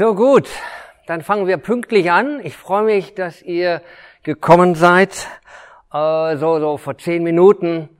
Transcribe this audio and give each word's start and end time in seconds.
So 0.00 0.14
gut, 0.14 0.48
dann 1.06 1.20
fangen 1.20 1.46
wir 1.46 1.58
pünktlich 1.58 2.10
an. 2.10 2.40
Ich 2.42 2.56
freue 2.56 2.84
mich, 2.84 3.14
dass 3.14 3.42
ihr 3.42 3.82
gekommen 4.22 4.74
seid. 4.74 5.28
Äh, 5.92 6.38
so, 6.38 6.58
so 6.58 6.78
vor 6.78 6.96
zehn 6.96 7.22
Minuten 7.22 7.90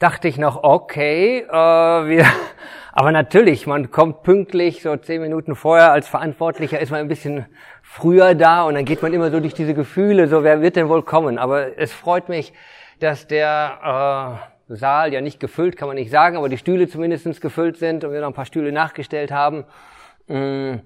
dachte 0.00 0.26
ich 0.26 0.36
noch, 0.36 0.64
okay, 0.64 1.46
äh, 1.48 1.52
wir, 1.52 2.26
aber 2.92 3.12
natürlich, 3.12 3.68
man 3.68 3.92
kommt 3.92 4.24
pünktlich, 4.24 4.82
so 4.82 4.96
zehn 4.96 5.22
Minuten 5.22 5.54
vorher 5.54 5.92
als 5.92 6.08
Verantwortlicher 6.08 6.80
ist 6.80 6.90
man 6.90 6.98
ein 6.98 7.08
bisschen 7.08 7.46
früher 7.84 8.34
da 8.34 8.64
und 8.64 8.74
dann 8.74 8.84
geht 8.84 9.00
man 9.00 9.12
immer 9.12 9.30
so 9.30 9.38
durch 9.38 9.54
diese 9.54 9.74
Gefühle, 9.74 10.26
so 10.26 10.42
wer 10.42 10.60
wird 10.60 10.74
denn 10.74 10.88
wohl 10.88 11.04
kommen? 11.04 11.38
Aber 11.38 11.78
es 11.78 11.92
freut 11.92 12.28
mich, 12.28 12.52
dass 12.98 13.28
der 13.28 14.40
äh, 14.68 14.74
Saal 14.74 15.12
ja 15.12 15.20
nicht 15.20 15.38
gefüllt, 15.38 15.76
kann 15.76 15.86
man 15.86 15.98
nicht 15.98 16.10
sagen, 16.10 16.36
aber 16.36 16.48
die 16.48 16.58
Stühle 16.58 16.88
zumindestens 16.88 17.40
gefüllt 17.40 17.76
sind 17.76 18.02
und 18.02 18.10
wir 18.10 18.22
noch 18.22 18.26
ein 18.26 18.34
paar 18.34 18.44
Stühle 18.44 18.72
nachgestellt 18.72 19.30
haben. 19.30 19.66
Mm, 20.26 20.80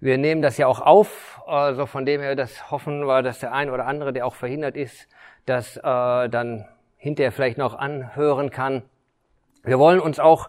wir 0.00 0.18
nehmen 0.18 0.42
das 0.42 0.58
ja 0.58 0.66
auch 0.66 0.80
auf, 0.80 1.40
also 1.46 1.86
von 1.86 2.06
dem 2.06 2.20
her, 2.20 2.36
das 2.36 2.70
hoffen 2.70 3.06
wir, 3.06 3.22
dass 3.22 3.40
der 3.40 3.52
ein 3.52 3.70
oder 3.70 3.86
andere, 3.86 4.12
der 4.12 4.26
auch 4.26 4.34
verhindert 4.34 4.76
ist, 4.76 5.08
das 5.44 5.76
äh, 5.76 5.80
dann 5.82 6.66
hinterher 6.96 7.32
vielleicht 7.32 7.58
noch 7.58 7.74
anhören 7.76 8.50
kann. 8.50 8.82
Wir 9.64 9.78
wollen 9.78 10.00
uns 10.00 10.20
auch 10.20 10.48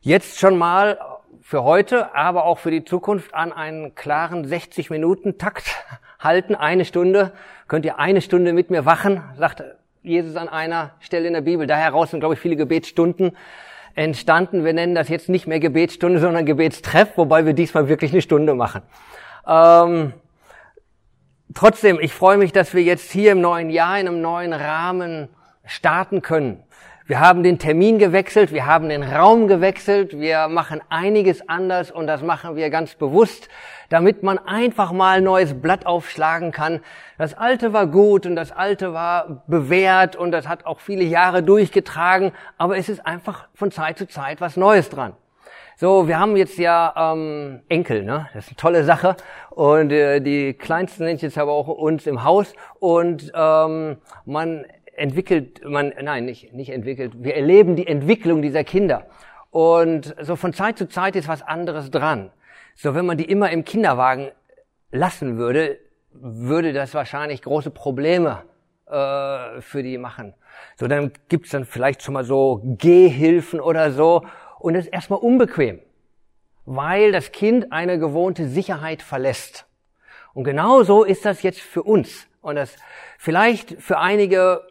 jetzt 0.00 0.38
schon 0.38 0.56
mal 0.56 0.98
für 1.40 1.64
heute, 1.64 2.14
aber 2.14 2.44
auch 2.44 2.58
für 2.58 2.70
die 2.70 2.84
Zukunft 2.84 3.34
an 3.34 3.52
einen 3.52 3.94
klaren 3.94 4.46
60-Minuten-Takt 4.46 5.64
halten. 6.20 6.54
Eine 6.54 6.84
Stunde. 6.84 7.32
Könnt 7.66 7.84
ihr 7.84 7.98
eine 7.98 8.20
Stunde 8.20 8.52
mit 8.52 8.70
mir 8.70 8.84
wachen, 8.84 9.22
sagt 9.36 9.64
Jesus 10.02 10.36
an 10.36 10.48
einer 10.48 10.94
Stelle 11.00 11.26
in 11.26 11.34
der 11.34 11.40
Bibel. 11.40 11.66
Da 11.66 11.76
heraus 11.76 12.10
sind, 12.10 12.20
glaube 12.20 12.34
ich, 12.34 12.40
viele 12.40 12.56
Gebetsstunden 12.56 13.36
entstanden. 13.98 14.64
Wir 14.64 14.72
nennen 14.72 14.94
das 14.94 15.08
jetzt 15.08 15.28
nicht 15.28 15.46
mehr 15.46 15.58
Gebetsstunde, 15.60 16.20
sondern 16.20 16.46
Gebetstreff, 16.46 17.16
wobei 17.16 17.44
wir 17.44 17.52
diesmal 17.52 17.88
wirklich 17.88 18.12
eine 18.12 18.22
Stunde 18.22 18.54
machen. 18.54 18.82
Ähm, 19.46 20.12
trotzdem, 21.54 21.98
ich 22.00 22.12
freue 22.14 22.38
mich, 22.38 22.52
dass 22.52 22.74
wir 22.74 22.82
jetzt 22.82 23.10
hier 23.10 23.32
im 23.32 23.40
neuen 23.40 23.70
Jahr 23.70 23.98
in 23.98 24.06
einem 24.06 24.20
neuen 24.20 24.52
Rahmen 24.52 25.28
starten 25.64 26.22
können. 26.22 26.62
Wir 27.08 27.20
haben 27.20 27.42
den 27.42 27.58
Termin 27.58 27.98
gewechselt, 27.98 28.52
wir 28.52 28.66
haben 28.66 28.90
den 28.90 29.02
Raum 29.02 29.48
gewechselt, 29.48 30.20
wir 30.20 30.46
machen 30.48 30.82
einiges 30.90 31.48
anders 31.48 31.90
und 31.90 32.06
das 32.06 32.20
machen 32.20 32.54
wir 32.54 32.68
ganz 32.68 32.96
bewusst, 32.96 33.48
damit 33.88 34.22
man 34.22 34.38
einfach 34.38 34.92
mal 34.92 35.16
ein 35.16 35.24
neues 35.24 35.58
Blatt 35.58 35.86
aufschlagen 35.86 36.52
kann. 36.52 36.80
Das 37.16 37.32
alte 37.32 37.72
war 37.72 37.86
gut 37.86 38.26
und 38.26 38.36
das 38.36 38.52
alte 38.52 38.92
war 38.92 39.42
bewährt 39.46 40.16
und 40.16 40.32
das 40.32 40.46
hat 40.46 40.66
auch 40.66 40.80
viele 40.80 41.02
Jahre 41.02 41.42
durchgetragen, 41.42 42.32
aber 42.58 42.76
es 42.76 42.90
ist 42.90 43.06
einfach 43.06 43.48
von 43.54 43.70
Zeit 43.70 43.96
zu 43.96 44.06
Zeit 44.06 44.42
was 44.42 44.58
Neues 44.58 44.90
dran. 44.90 45.14
So, 45.80 46.08
wir 46.08 46.18
haben 46.18 46.36
jetzt 46.36 46.58
ja 46.58 46.92
ähm, 47.14 47.60
Enkel, 47.68 48.02
ne? 48.02 48.28
Das 48.34 48.46
ist 48.46 48.50
eine 48.50 48.56
tolle 48.56 48.82
Sache. 48.82 49.14
Und 49.50 49.92
äh, 49.92 50.20
die 50.20 50.54
Kleinsten 50.54 51.06
sind 51.06 51.22
jetzt 51.22 51.38
aber 51.38 51.52
auch 51.52 51.68
uns 51.68 52.04
im 52.08 52.24
Haus. 52.24 52.52
Und 52.80 53.30
ähm, 53.32 53.98
man 54.24 54.64
entwickelt 54.98 55.64
man, 55.64 55.92
nein, 56.00 56.24
nicht, 56.24 56.52
nicht 56.52 56.70
entwickelt, 56.70 57.12
wir 57.18 57.36
erleben 57.36 57.76
die 57.76 57.86
Entwicklung 57.86 58.42
dieser 58.42 58.64
Kinder. 58.64 59.06
Und 59.50 60.14
so 60.20 60.36
von 60.36 60.52
Zeit 60.52 60.78
zu 60.78 60.88
Zeit 60.88 61.16
ist 61.16 61.28
was 61.28 61.42
anderes 61.42 61.90
dran. 61.90 62.30
So, 62.74 62.94
wenn 62.94 63.06
man 63.06 63.16
die 63.16 63.24
immer 63.24 63.50
im 63.50 63.64
Kinderwagen 63.64 64.30
lassen 64.90 65.38
würde, 65.38 65.78
würde 66.12 66.72
das 66.72 66.94
wahrscheinlich 66.94 67.42
große 67.42 67.70
Probleme 67.70 68.44
äh, 68.86 69.60
für 69.60 69.82
die 69.82 69.98
machen. 69.98 70.34
So, 70.76 70.86
dann 70.86 71.12
gibt's 71.28 71.50
dann 71.50 71.64
vielleicht 71.64 72.02
schon 72.02 72.14
mal 72.14 72.24
so 72.24 72.60
Gehhilfen 72.78 73.60
oder 73.60 73.90
so. 73.92 74.22
Und 74.58 74.74
das 74.74 74.86
ist 74.86 74.92
erstmal 74.92 75.20
unbequem, 75.20 75.80
weil 76.64 77.12
das 77.12 77.32
Kind 77.32 77.72
eine 77.72 77.98
gewohnte 77.98 78.48
Sicherheit 78.48 79.02
verlässt. 79.02 79.66
Und 80.34 80.44
genau 80.44 80.82
so 80.82 81.04
ist 81.04 81.24
das 81.24 81.42
jetzt 81.42 81.60
für 81.60 81.82
uns. 81.82 82.26
Und 82.40 82.56
das 82.56 82.76
vielleicht 83.18 83.80
für 83.82 83.98
einige 83.98 84.62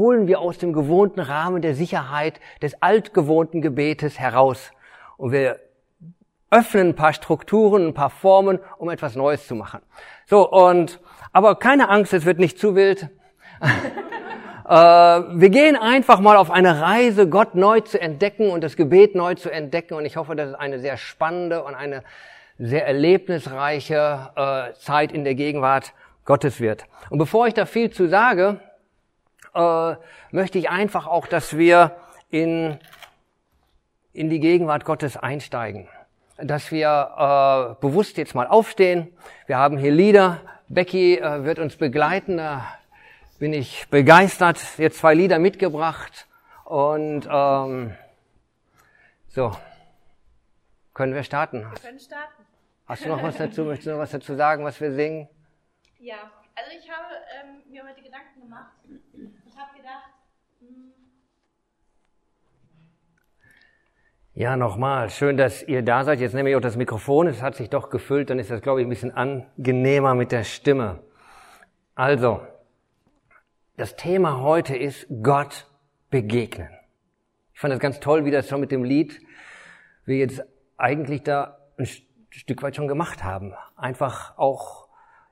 holen 0.00 0.26
wir 0.26 0.40
aus 0.40 0.56
dem 0.56 0.72
gewohnten 0.72 1.20
Rahmen 1.20 1.60
der 1.60 1.74
Sicherheit 1.74 2.40
des 2.62 2.82
altgewohnten 2.82 3.60
Gebetes 3.60 4.18
heraus. 4.18 4.72
Und 5.18 5.30
wir 5.30 5.60
öffnen 6.50 6.88
ein 6.88 6.94
paar 6.94 7.12
Strukturen, 7.12 7.88
ein 7.88 7.94
paar 7.94 8.08
Formen, 8.08 8.58
um 8.78 8.88
etwas 8.88 9.14
Neues 9.14 9.46
zu 9.46 9.54
machen. 9.54 9.80
So, 10.24 10.50
und, 10.50 11.00
aber 11.32 11.56
keine 11.56 11.90
Angst, 11.90 12.14
es 12.14 12.24
wird 12.24 12.38
nicht 12.38 12.58
zu 12.58 12.74
wild. 12.74 13.10
äh, 14.68 14.72
wir 14.72 15.50
gehen 15.50 15.76
einfach 15.76 16.18
mal 16.20 16.38
auf 16.38 16.50
eine 16.50 16.80
Reise, 16.80 17.28
Gott 17.28 17.54
neu 17.54 17.80
zu 17.80 18.00
entdecken 18.00 18.50
und 18.50 18.64
das 18.64 18.76
Gebet 18.76 19.14
neu 19.14 19.34
zu 19.34 19.50
entdecken. 19.50 19.94
Und 19.94 20.06
ich 20.06 20.16
hoffe, 20.16 20.34
dass 20.34 20.48
es 20.48 20.54
eine 20.54 20.78
sehr 20.78 20.96
spannende 20.96 21.62
und 21.62 21.74
eine 21.74 22.04
sehr 22.58 22.86
erlebnisreiche 22.86 24.30
äh, 24.34 24.72
Zeit 24.78 25.12
in 25.12 25.24
der 25.24 25.34
Gegenwart 25.34 25.92
Gottes 26.24 26.58
wird. 26.58 26.86
Und 27.10 27.18
bevor 27.18 27.48
ich 27.48 27.54
da 27.54 27.66
viel 27.66 27.90
zu 27.90 28.08
sage, 28.08 28.60
äh, 29.54 29.96
möchte 30.30 30.58
ich 30.58 30.70
einfach 30.70 31.06
auch, 31.06 31.26
dass 31.26 31.56
wir 31.56 31.96
in, 32.30 32.78
in 34.12 34.30
die 34.30 34.40
Gegenwart 34.40 34.84
Gottes 34.84 35.16
einsteigen. 35.16 35.88
Dass 36.36 36.70
wir 36.72 37.76
äh, 37.78 37.80
bewusst 37.80 38.16
jetzt 38.16 38.34
mal 38.34 38.46
aufstehen. 38.46 39.12
Wir 39.46 39.58
haben 39.58 39.76
hier 39.76 39.90
Lieder. 39.90 40.40
Becky 40.68 41.18
äh, 41.18 41.44
wird 41.44 41.58
uns 41.58 41.76
begleiten. 41.76 42.38
Da 42.38 42.66
bin 43.38 43.52
ich 43.52 43.88
begeistert. 43.90 44.58
Jetzt 44.78 44.98
zwei 44.98 45.14
Lieder 45.14 45.38
mitgebracht. 45.38 46.26
Und 46.64 47.28
ähm, 47.30 47.94
so, 49.28 49.52
können 50.94 51.14
wir 51.14 51.22
starten? 51.22 51.62
Wir 51.62 51.78
können 51.80 52.00
starten. 52.00 52.44
Hast 52.86 53.04
du 53.04 53.08
noch 53.08 53.22
was 53.22 53.36
dazu? 53.36 53.64
Möchtest 53.64 53.86
du 53.86 53.92
noch 53.92 53.98
was 53.98 54.10
dazu 54.10 54.34
sagen, 54.34 54.64
was 54.64 54.80
wir 54.80 54.92
singen? 54.92 55.28
Ja, 55.98 56.30
also 56.54 56.70
ich 56.76 56.90
habe 56.90 57.14
ähm, 57.40 57.62
mir 57.70 57.84
heute 57.84 58.02
Gedanken 58.02 58.40
gemacht 58.40 58.72
und 58.84 59.56
habe 59.56 59.76
gedacht, 59.76 60.10
hm, 60.58 60.92
ja, 64.34 64.56
nochmal, 64.56 65.10
schön, 65.10 65.36
dass 65.36 65.62
ihr 65.62 65.82
da 65.82 66.04
seid. 66.04 66.20
Jetzt 66.20 66.34
nehme 66.34 66.50
ich 66.50 66.56
auch 66.56 66.60
das 66.60 66.76
Mikrofon, 66.76 67.26
es 67.26 67.42
hat 67.42 67.56
sich 67.56 67.68
doch 67.68 67.90
gefüllt, 67.90 68.30
dann 68.30 68.38
ist 68.38 68.50
das, 68.50 68.62
glaube 68.62 68.80
ich, 68.80 68.86
ein 68.86 68.90
bisschen 68.90 69.12
angenehmer 69.12 70.14
mit 70.14 70.30
der 70.32 70.44
Stimme. 70.44 71.00
Also, 71.94 72.40
das 73.76 73.96
Thema 73.96 74.40
heute 74.40 74.76
ist 74.76 75.06
Gott 75.22 75.66
begegnen. 76.10 76.70
Ich 77.54 77.60
fand 77.60 77.72
das 77.72 77.80
ganz 77.80 78.00
toll, 78.00 78.24
wie 78.24 78.30
das 78.30 78.48
schon 78.48 78.60
mit 78.60 78.70
dem 78.70 78.84
Lied 78.84 79.20
wir 80.06 80.16
jetzt 80.16 80.42
eigentlich 80.76 81.22
da 81.22 81.58
ein 81.78 81.86
Stück 82.30 82.62
weit 82.62 82.76
schon 82.76 82.88
gemacht 82.88 83.24
haben. 83.24 83.54
Einfach 83.76 84.38
auch 84.38 84.88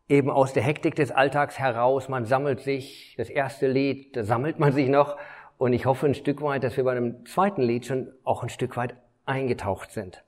eben 0.08 0.30
aus 0.30 0.52
der 0.52 0.62
Hektik 0.62 0.94
des 0.94 1.10
Alltags 1.10 1.58
heraus, 1.58 2.08
man 2.08 2.24
sammelt 2.24 2.60
sich, 2.60 3.14
das 3.16 3.28
erste 3.28 3.68
Lied, 3.68 4.16
da 4.16 4.24
sammelt 4.24 4.58
man 4.58 4.72
sich 4.72 4.88
noch 4.88 5.16
und 5.58 5.72
ich 5.72 5.86
hoffe 5.86 6.06
ein 6.06 6.14
Stück 6.14 6.40
weit, 6.40 6.64
dass 6.64 6.76
wir 6.76 6.84
bei 6.84 6.92
einem 6.92 7.26
zweiten 7.26 7.62
Lied 7.62 7.84
schon 7.84 8.12
auch 8.24 8.42
ein 8.42 8.48
Stück 8.48 8.76
weit 8.76 8.94
eingetaucht 9.26 9.90
sind. 9.90 10.24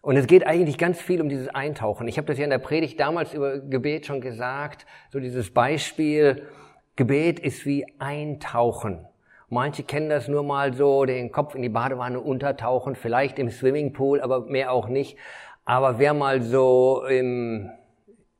Und 0.00 0.16
es 0.16 0.26
geht 0.26 0.46
eigentlich 0.46 0.78
ganz 0.78 1.00
viel 1.00 1.20
um 1.20 1.28
dieses 1.28 1.48
Eintauchen. 1.48 2.08
Ich 2.08 2.16
habe 2.16 2.26
das 2.26 2.38
ja 2.38 2.44
in 2.44 2.50
der 2.50 2.58
Predigt 2.58 2.98
damals 2.98 3.34
über 3.34 3.58
Gebet 3.58 4.06
schon 4.06 4.20
gesagt, 4.20 4.86
so 5.10 5.20
dieses 5.20 5.52
Beispiel, 5.52 6.46
Gebet 6.96 7.38
ist 7.38 7.66
wie 7.66 7.86
Eintauchen. 7.98 9.06
Manche 9.48 9.82
kennen 9.82 10.08
das 10.08 10.28
nur 10.28 10.42
mal 10.42 10.74
so, 10.74 11.04
den 11.04 11.30
Kopf 11.30 11.54
in 11.54 11.62
die 11.62 11.68
Badewanne 11.68 12.20
untertauchen, 12.20 12.96
vielleicht 12.96 13.38
im 13.38 13.50
Swimmingpool, 13.50 14.20
aber 14.20 14.46
mehr 14.46 14.72
auch 14.72 14.88
nicht. 14.88 15.18
Aber 15.64 15.98
wer 15.98 16.14
mal 16.14 16.42
so 16.42 17.04
im 17.06 17.70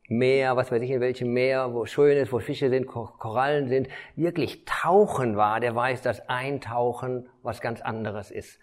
Meer, 0.09 0.57
was 0.57 0.73
weiß 0.73 0.83
ich 0.83 0.91
in 0.91 1.01
welchem 1.01 1.33
Meer, 1.33 1.73
wo 1.73 1.87
schön 1.87 2.17
ist, 2.17 2.33
wo 2.33 2.41
Fische 2.41 2.69
sind, 2.69 2.87
Korallen 2.87 3.69
sind, 3.69 3.89
wirklich 4.17 4.65
tauchen 4.65 5.37
war, 5.37 5.61
der 5.61 5.75
weiß, 5.75 6.03
dass 6.03 6.29
Eintauchen 6.29 7.29
was 7.43 7.61
ganz 7.61 7.81
anderes 7.81 8.31
ist. 8.31 8.59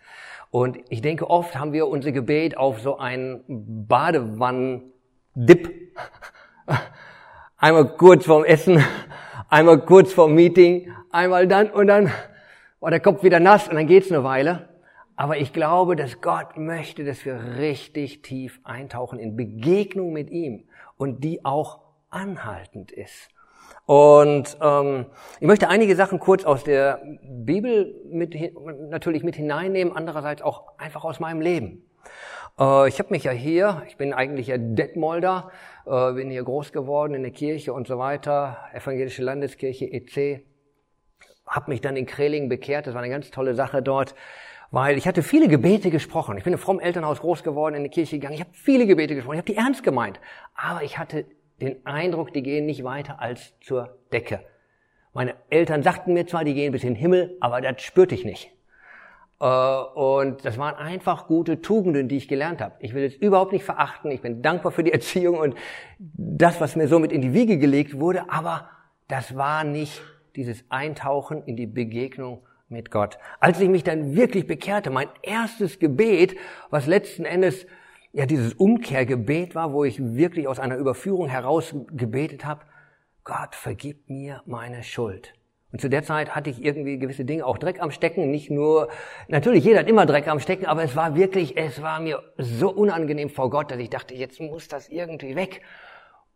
Und 0.52 0.78
ich 0.90 1.02
denke, 1.02 1.30
oft 1.30 1.58
haben 1.58 1.74
wir 1.74 1.88
unser 1.88 2.12
Gebet 2.12 2.58
auf 2.58 2.80
so 2.82 2.98
einen 2.98 3.44
Badewannen-Dip. 3.88 5.70
Einmal 7.58 7.88
kurz 7.98 8.26
vorm 8.26 8.46
Essen, 8.46 8.84
einmal 9.50 9.80
kurz 9.80 10.14
vorm 10.14 10.34
Meeting, 10.34 10.94
einmal 11.12 11.46
dann 11.46 11.70
und 11.70 11.88
dann 11.88 12.10
war 12.80 12.90
der 12.90 13.02
Kopf 13.02 13.22
wieder 13.24 13.42
nass 13.42 13.68
und 13.68 13.76
dann 13.76 13.86
geht's 13.88 14.10
eine 14.12 14.24
Weile. 14.24 14.69
Aber 15.20 15.36
ich 15.36 15.52
glaube, 15.52 15.98
dass 15.98 16.22
Gott 16.22 16.56
möchte, 16.56 17.04
dass 17.04 17.26
wir 17.26 17.58
richtig 17.58 18.22
tief 18.22 18.62
eintauchen 18.64 19.20
in 19.20 19.36
Begegnung 19.36 20.14
mit 20.14 20.30
ihm 20.30 20.64
und 20.96 21.26
die 21.26 21.44
auch 21.44 21.82
anhaltend 22.10 22.94
ist. 22.94 23.28
Und 23.86 24.58
ähm, 24.62 25.08
ich 25.42 25.46
möchte 25.46 25.68
einige 25.68 25.98
Sachen 25.98 26.20
kurz 26.20 26.46
aus 26.46 26.64
der 26.64 27.02
Bibel 27.22 28.02
mit, 28.10 28.34
natürlich 28.90 29.24
mit 29.24 29.36
hineinnehmen, 29.36 29.94
andererseits 29.94 30.42
auch 30.42 30.78
einfach 30.78 31.04
aus 31.04 31.20
meinem 31.20 31.42
Leben. 31.42 31.84
Äh, 32.58 32.88
ich 32.88 32.98
habe 33.00 33.10
mich 33.10 33.26
ja 33.26 33.32
hier, 33.34 33.84
ich 33.90 33.98
bin 33.98 34.14
eigentlich 34.14 34.48
ja 34.48 34.56
Detmolder, 34.58 35.52
äh, 35.86 36.14
bin 36.14 36.30
hier 36.30 36.46
groß 36.46 36.72
geworden 36.72 37.14
in 37.14 37.24
der 37.24 37.34
Kirche 37.34 37.74
und 37.74 37.88
so 37.88 37.98
weiter, 37.98 38.60
evangelische 38.72 39.22
Landeskirche 39.22 39.84
EC, 39.84 40.46
habe 41.46 41.72
mich 41.72 41.82
dann 41.82 41.98
in 41.98 42.06
Kreling 42.06 42.48
bekehrt, 42.48 42.88
das 42.88 42.94
war 42.94 43.02
eine 43.02 43.12
ganz 43.12 43.32
tolle 43.32 43.54
Sache 43.54 43.82
dort 43.82 44.16
Weil 44.72 44.98
ich 44.98 45.08
hatte 45.08 45.24
viele 45.24 45.48
Gebete 45.48 45.90
gesprochen. 45.90 46.38
Ich 46.38 46.44
bin 46.44 46.54
in 46.54 46.60
fromm 46.60 46.80
Elternhaus 46.80 47.22
groß 47.22 47.44
geworden, 47.44 47.76
in 47.76 47.84
die 47.84 47.90
Kirche 47.90 48.18
gegangen. 48.18 48.36
Ich 48.36 48.42
habe 48.42 48.52
viele 48.54 48.86
Gebete 48.86 49.16
gesprochen. 49.16 49.36
Ich 49.36 49.40
habe 49.40 49.52
die 49.52 49.58
ernst 49.58 49.84
gemeint. 49.84 50.20
Aber 50.56 50.84
ich 50.84 50.98
hatte 50.98 51.26
den 51.60 51.86
Eindruck, 51.86 52.34
die 52.34 52.44
gehen 52.44 52.66
nicht 52.66 52.84
weiter 52.84 53.20
als 53.20 53.54
zur 53.62 53.98
Decke. 54.12 54.42
Meine 55.14 55.36
Eltern 55.50 55.82
sagten 55.82 56.14
mir 56.14 56.28
zwar, 56.28 56.44
die 56.44 56.54
gehen 56.54 56.72
bis 56.72 56.84
in 56.84 56.94
den 56.94 56.96
Himmel, 56.96 57.36
aber 57.40 57.62
das 57.62 57.82
spürte 57.82 58.14
ich 58.14 58.26
nicht. 58.26 58.52
Äh, 59.42 59.46
und 59.46 60.46
das 60.46 60.58
waren 60.58 60.76
einfach 60.76 61.28
gute 61.28 61.62
Tugenden, 61.62 62.08
die 62.08 62.18
ich 62.18 62.28
gelernt 62.28 62.62
habe. 62.62 62.76
Ich 62.80 62.94
will 62.94 63.04
es 63.04 63.16
überhaupt 63.16 63.52
nicht 63.52 63.64
verachten. 63.64 64.12
Ich 64.12 64.22
bin 64.22 64.42
dankbar 64.42 64.72
für 64.72 64.84
die 64.84 64.94
Erziehung 64.94 65.40
und 65.40 65.56
das, 65.98 66.62
was 66.62 66.76
mir 66.76 66.88
so 66.88 67.00
mit 67.00 67.12
in 67.12 67.22
die 67.22 67.34
Wiege 67.34 67.58
gelegt 67.58 68.00
wurde. 68.00 68.30
Aber 68.30 68.70
das 69.08 69.36
war 69.36 69.64
nicht 69.64 70.02
dieses 70.36 70.64
Eintauchen 70.70 71.44
in 71.44 71.56
die 71.56 71.68
Begegnung 71.68 72.44
mit 72.70 72.92
Gott. 72.92 73.18
Als 73.40 73.60
ich 73.60 73.70
mich 73.70 73.84
dann 73.84 74.16
wirklich 74.16 74.48
bekehrte, 74.48 74.90
mein 74.90 75.10
erstes 75.22 75.80
Gebet, 75.80 76.36
was 76.70 76.88
letzten 76.88 77.26
Endes 77.26 77.66
ja 78.14 78.26
dieses 78.26 78.54
Umkehrgebet 78.54 79.56
war, 79.56 79.74
wo 79.74 79.84
ich 79.84 80.00
wirklich 80.16 80.48
aus 80.48 80.60
einer 80.60 80.78
Überführung 80.78 81.28
heraus 81.28 81.76
gebetet 81.92 82.46
habe, 82.46 82.62
Gott, 83.24 83.56
vergib 83.56 84.10
mir 84.10 84.42
meine 84.46 84.84
Schuld. 84.84 85.34
Und 85.72 85.82
zu 85.82 85.90
der 85.90 86.02
Zeit 86.02 86.36
hatte 86.36 86.50
ich 86.50 86.64
irgendwie 86.64 86.98
gewisse 86.98 87.26
Dinge, 87.26 87.46
auch 87.46 87.60
Dreck 87.60 87.80
am 87.80 87.92
Stecken, 87.92 88.32
nicht 88.32 88.50
nur, 88.50 88.90
natürlich, 89.28 89.64
jeder 89.64 89.82
hat 89.82 89.88
immer 89.88 90.08
Dreck 90.08 90.28
am 90.28 90.40
Stecken, 90.40 90.66
aber 90.66 90.84
es 90.84 90.96
war 90.96 91.16
wirklich, 91.16 91.58
es 91.58 91.82
war 91.84 92.00
mir 92.00 92.24
so 92.38 92.72
unangenehm 92.72 93.30
vor 93.30 93.52
Gott, 93.52 93.70
dass 93.70 93.78
ich 93.78 93.92
dachte, 93.92 94.16
jetzt 94.16 94.40
muss 94.40 94.68
das 94.68 94.90
irgendwie 94.90 95.36
weg. 95.36 95.62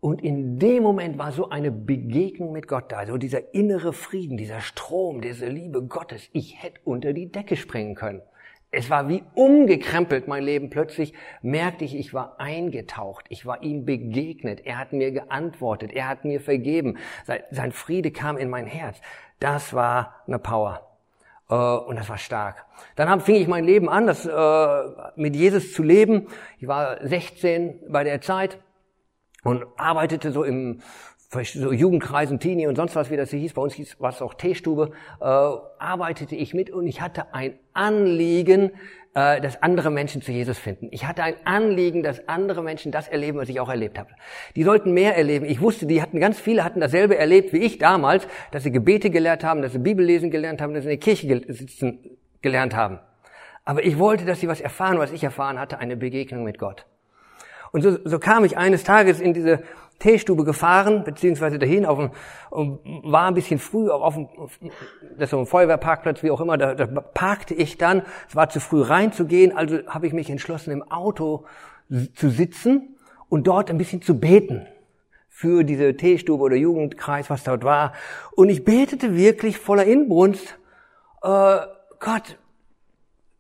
Und 0.04 0.22
in 0.22 0.60
dem 0.60 0.84
Moment 0.84 1.18
war 1.18 1.32
so 1.32 1.50
eine 1.50 1.72
Begegnung 1.72 2.52
mit 2.52 2.68
Gott 2.68 2.92
da, 2.92 3.06
so 3.06 3.16
dieser 3.16 3.54
innere 3.54 3.94
Frieden, 3.94 4.36
dieser 4.36 4.60
Strom, 4.60 5.22
diese 5.22 5.46
Liebe 5.46 5.82
Gottes. 5.82 6.28
Ich 6.34 6.62
hätte 6.62 6.82
unter 6.84 7.14
die 7.14 7.32
Decke 7.32 7.56
springen 7.56 7.96
können. 7.96 8.22
Es 8.70 8.90
war 8.90 9.08
wie 9.08 9.24
umgekrempelt 9.34 10.28
mein 10.28 10.44
Leben. 10.44 10.70
Plötzlich 10.70 11.14
merkte 11.42 11.86
ich, 11.86 11.96
ich 11.96 12.14
war 12.14 12.38
eingetaucht. 12.38 13.28
Ich 13.30 13.46
war 13.46 13.64
ihm 13.64 13.86
begegnet. 13.86 14.66
Er 14.66 14.78
hat 14.78 14.92
mir 14.92 15.14
geantwortet. 15.14 15.94
Er 15.94 16.10
hat 16.10 16.26
mir 16.26 16.42
vergeben. 16.42 16.98
Sein 17.52 17.72
Friede 17.72 18.12
kam 18.12 18.36
in 18.36 18.50
mein 18.50 18.66
Herz. 18.66 19.00
Das 19.40 19.74
war 19.74 20.16
eine 20.28 20.38
Power. 20.38 20.86
Äh, 21.50 21.56
und 21.56 21.96
das 21.96 22.10
war 22.10 22.18
stark. 22.18 22.66
Dann 22.98 23.22
fing 23.22 23.36
ich 23.36 23.48
mein 23.48 23.64
Leben 23.64 23.88
an, 23.88 24.08
das, 24.08 24.26
äh, 24.26 25.12
mit 25.16 25.34
Jesus 25.34 25.72
zu 25.72 25.82
leben. 25.82 26.28
Ich 26.60 26.68
war 26.68 26.98
16 27.08 27.80
bei 27.88 28.04
der 28.04 28.20
Zeit 28.20 28.60
und 29.44 29.66
arbeitete 29.78 30.32
so 30.32 30.44
im 30.44 30.82
so 31.42 31.72
Jugendkreisen, 31.72 32.40
Teenie 32.40 32.68
und 32.68 32.76
sonst 32.76 32.96
was, 32.96 33.10
wie 33.10 33.18
das 33.18 33.32
hier 33.32 33.40
hieß, 33.40 33.54
bei 33.54 33.62
uns 33.64 33.74
hieß 33.74 33.96
was 34.00 34.22
auch 34.22 34.36
Teestube, 34.36 34.92
äh, 35.20 35.24
arbeitete 35.24 36.36
ich 36.36 36.54
mit 36.54 36.70
und 36.70 36.86
ich 36.86 37.02
hatte 37.02 37.34
ein 37.34 37.58
Anliegen, 37.74 38.72
äh, 39.16 39.42
dass 39.42 39.62
andere 39.64 39.90
Menschen 39.90 40.22
zu 40.22 40.32
Jesus 40.32 40.60
finden. 40.60 40.90
Ich 40.92 41.08
hatte 41.08 41.24
ein 41.24 41.36
Anliegen, 41.44 42.04
dass 42.04 42.28
andere 42.28 42.62
Menschen 42.62 42.92
das 42.92 43.08
erleben, 43.08 43.40
was 43.40 43.50
ich 43.50 43.60
auch 43.60 43.70
erlebt 43.70 43.98
habe. 43.98 44.10
Die 44.56 44.64
sollten 44.64 44.92
mehr 44.92 45.18
erleben. 45.18 45.46
Ich 45.46 45.62
wusste, 45.62 45.86
die 45.86 46.02
hatten 46.02 46.20
ganz 46.20 46.40
viele 46.40 46.64
hatten 46.64 46.80
dasselbe 46.80 47.18
erlebt 47.18 47.54
wie 47.54 47.60
ich 47.60 47.78
damals, 47.80 48.28
dass 48.52 48.64
sie 48.64 48.72
Gebete 48.72 49.10
gelehrt 49.10 49.44
haben, 49.44 49.62
dass 49.62 49.72
sie 49.72 49.80
Bibellesen 49.80 50.30
gelernt 50.30 50.62
haben, 50.62 50.74
dass 50.74 50.84
sie 50.84 50.92
in 50.92 51.00
der 51.00 51.04
Kirche 51.04 51.42
sitzen 51.48 52.18
gelernt 52.42 52.76
haben. 52.76 53.00
Aber 53.66 53.84
ich 53.84 53.98
wollte, 53.98 54.26
dass 54.26 54.40
sie 54.40 54.48
was 54.48 54.62
erfahren, 54.62 55.00
was 55.00 55.12
ich 55.12 55.24
erfahren 55.24 55.60
hatte, 55.60 55.80
eine 55.80 55.96
Begegnung 55.96 56.44
mit 56.44 56.60
Gott. 56.60 56.86
Und 57.74 57.82
so, 57.82 57.98
so 58.06 58.20
kam 58.20 58.46
ich 58.46 58.56
eines 58.56 58.84
Tages 58.84 59.20
in 59.20 59.34
diese 59.34 59.64
Teestube 59.98 60.44
gefahren, 60.44 61.04
beziehungsweise 61.04 61.58
dahin, 61.58 61.86
auf 61.86 61.98
dem, 61.98 62.80
war 63.04 63.28
ein 63.28 63.34
bisschen 63.34 63.58
früh 63.58 63.90
auf 63.90 64.14
dem, 64.14 64.28
das 65.18 65.24
ist 65.26 65.30
so 65.32 65.40
ein 65.40 65.48
Feuerwehrparkplatz, 65.48 66.22
wie 66.22 66.30
auch 66.30 66.40
immer, 66.40 66.58
da, 66.58 66.76
da 66.76 66.86
parkte 66.86 67.56
ich 67.56 67.78
dann, 67.80 68.04
es 68.30 68.36
war 68.36 68.50
zu 68.50 68.60
früh 68.60 68.82
reinzugehen, 68.82 69.58
also 69.58 69.80
habe 69.88 70.06
ich 70.06 70.14
mich 70.14 70.30
entschlossen, 70.30 70.72
im 70.72 70.84
Auto 70.84 71.46
zu 72.16 72.30
sitzen 72.30 72.96
und 73.28 73.48
dort 73.48 73.72
ein 73.72 73.80
bisschen 73.80 74.04
zu 74.04 74.20
beten 74.20 74.68
für 75.28 75.64
diese 75.64 75.98
Teestube 75.98 76.44
oder 76.44 76.56
Jugendkreis, 76.56 77.32
was 77.32 77.44
dort 77.44 77.64
war. 77.64 77.94
Und 78.36 78.50
ich 78.50 78.64
betete 78.64 79.16
wirklich 79.16 79.58
voller 79.58 79.86
Inbrunst, 79.86 80.60
äh, 81.24 81.58
Gott, 82.00 82.38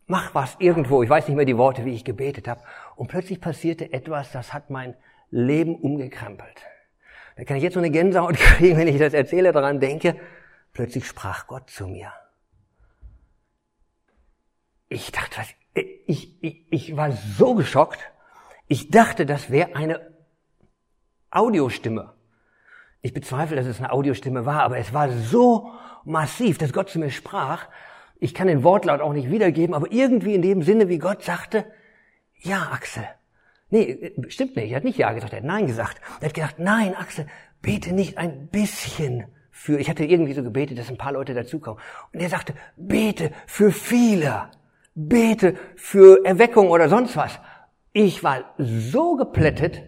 mach 0.07 0.33
was 0.33 0.56
irgendwo. 0.59 1.03
Ich 1.03 1.09
weiß 1.09 1.27
nicht 1.27 1.35
mehr 1.35 1.45
die 1.45 1.57
Worte, 1.57 1.85
wie 1.85 1.94
ich 1.94 2.03
gebetet 2.03 2.47
habe. 2.47 2.62
Und 2.95 3.07
plötzlich 3.07 3.42
passierte 3.42 3.92
etwas, 3.92 4.31
das 4.31 4.54
hat 4.54 4.69
mein 4.69 4.95
Leben 5.31 5.75
umgekrempelt. 5.75 6.62
Da 7.36 7.44
kann 7.44 7.57
ich 7.57 7.63
jetzt 7.63 7.74
so 7.74 7.80
eine 7.80 7.90
Gänsehaut 7.90 8.36
kriegen, 8.38 8.78
wenn 8.78 8.88
ich 8.88 9.00
das 9.00 9.13
erzähle, 9.13 9.51
daran 9.51 9.80
denke. 9.80 10.16
Plötzlich 10.74 11.06
sprach 11.06 11.48
Gott 11.48 11.69
zu 11.69 11.88
mir. 11.88 12.12
Ich 14.90 15.12
dachte, 15.12 15.38
was, 15.38 15.48
ich, 16.06 16.44
ich, 16.44 16.66
ich 16.69 16.98
war 16.98 17.12
so 17.12 17.56
geschockt. 17.56 18.00
Ich 18.68 18.90
dachte, 18.92 19.25
das 19.25 19.50
wäre 19.50 19.75
eine 19.75 20.13
Audiostimme. 21.31 22.13
Ich 23.01 23.13
bezweifle, 23.13 23.56
dass 23.56 23.66
es 23.66 23.80
eine 23.80 23.92
Audiostimme 23.92 24.45
war, 24.45 24.63
aber 24.63 24.78
es 24.78 24.94
war 24.94 25.10
so 25.10 25.72
massiv, 26.06 26.57
dass 26.57 26.74
Gott 26.74 26.90
zu 26.90 27.00
mir 27.00 27.10
sprach. 27.10 27.68
Ich 28.19 28.34
kann 28.34 28.48
den 28.48 28.63
Wortlaut 28.63 29.01
auch 29.01 29.13
nicht 29.13 29.30
wiedergeben, 29.30 29.75
aber 29.75 29.92
irgendwie 29.92 30.36
in 30.36 30.42
dem 30.42 30.62
Sinne, 30.62 30.88
wie 30.90 31.00
Gott 31.00 31.24
sagte, 31.24 31.66
ja, 32.44 32.69
Axel. 32.72 33.04
Nee, 33.69 34.13
stimmt 34.28 34.56
nicht. 34.56 34.72
Er 34.72 34.78
hat 34.78 34.84
nicht 34.84 34.98
Ja 34.98 35.13
gesagt, 35.13 35.34
er 35.34 35.38
hat 35.38 35.45
Nein 35.45 35.66
gesagt. 35.66 36.00
Er 36.22 36.28
hat 36.28 36.34
gesagt, 36.34 36.60
nein, 36.60 36.95
Axel, 36.95 37.25
bete 37.62 37.94
nicht 37.94 38.18
ein 38.18 38.48
bisschen 38.48 39.25
für, 39.50 39.80
ich 39.80 39.90
hatte 39.90 40.04
irgendwie 40.04 40.34
so 40.34 40.44
gebetet, 40.44 40.78
dass 40.78 40.90
ein 40.90 40.98
paar 40.98 41.13
Leute 41.13 41.34
dazukommen. 41.34 41.81
Und 42.12 42.19
er 42.19 42.30
sagte, 42.30 42.54
bete 42.75 43.31
für 43.48 43.72
viele. 43.72 44.50
Bete 44.95 45.56
für 45.75 46.24
Erweckung 46.25 46.69
oder 46.69 46.90
sonst 46.90 47.16
was. 47.16 47.40
Ich 47.94 48.24
war 48.24 48.54
so 48.57 49.16
geplättet, 49.16 49.84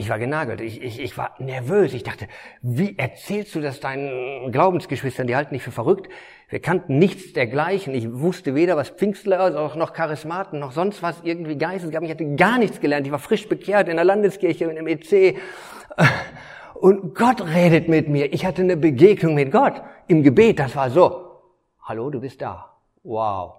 ich 0.00 0.08
war 0.08 0.18
genagelt, 0.18 0.62
ich, 0.62 0.82
ich, 0.82 0.98
ich 0.98 1.18
war 1.18 1.34
nervös. 1.38 1.92
Ich 1.92 2.02
dachte, 2.02 2.26
wie 2.62 2.96
erzählst 2.96 3.54
du 3.54 3.60
das 3.60 3.80
deinen 3.80 4.50
Glaubensgeschwistern? 4.50 5.26
Die 5.26 5.36
halten 5.36 5.52
dich 5.52 5.62
für 5.62 5.72
verrückt. 5.72 6.08
Wir 6.48 6.58
kannten 6.58 6.98
nichts 6.98 7.34
dergleichen. 7.34 7.94
Ich 7.94 8.10
wusste 8.10 8.54
weder, 8.54 8.78
was 8.78 8.88
Pfingstler 8.88 9.50
noch 9.76 9.92
Charismaten, 9.92 10.58
noch 10.58 10.72
sonst 10.72 11.02
was, 11.02 11.20
irgendwie 11.22 11.58
Geistes 11.58 11.90
gab. 11.90 12.02
Ich 12.02 12.10
hatte 12.10 12.34
gar 12.34 12.56
nichts 12.56 12.80
gelernt. 12.80 13.06
Ich 13.06 13.12
war 13.12 13.18
frisch 13.18 13.46
bekehrt 13.46 13.90
in 13.90 13.96
der 13.96 14.06
Landeskirche, 14.06 14.64
im 14.64 14.86
EC. 14.86 15.36
Und 16.74 17.14
Gott 17.14 17.42
redet 17.44 17.88
mit 17.88 18.08
mir. 18.08 18.32
Ich 18.32 18.46
hatte 18.46 18.62
eine 18.62 18.78
Begegnung 18.78 19.34
mit 19.34 19.52
Gott 19.52 19.82
im 20.08 20.22
Gebet. 20.22 20.60
Das 20.60 20.74
war 20.76 20.88
so. 20.88 21.42
Hallo, 21.82 22.08
du 22.08 22.20
bist 22.20 22.40
da. 22.40 22.74
Wow. 23.02 23.52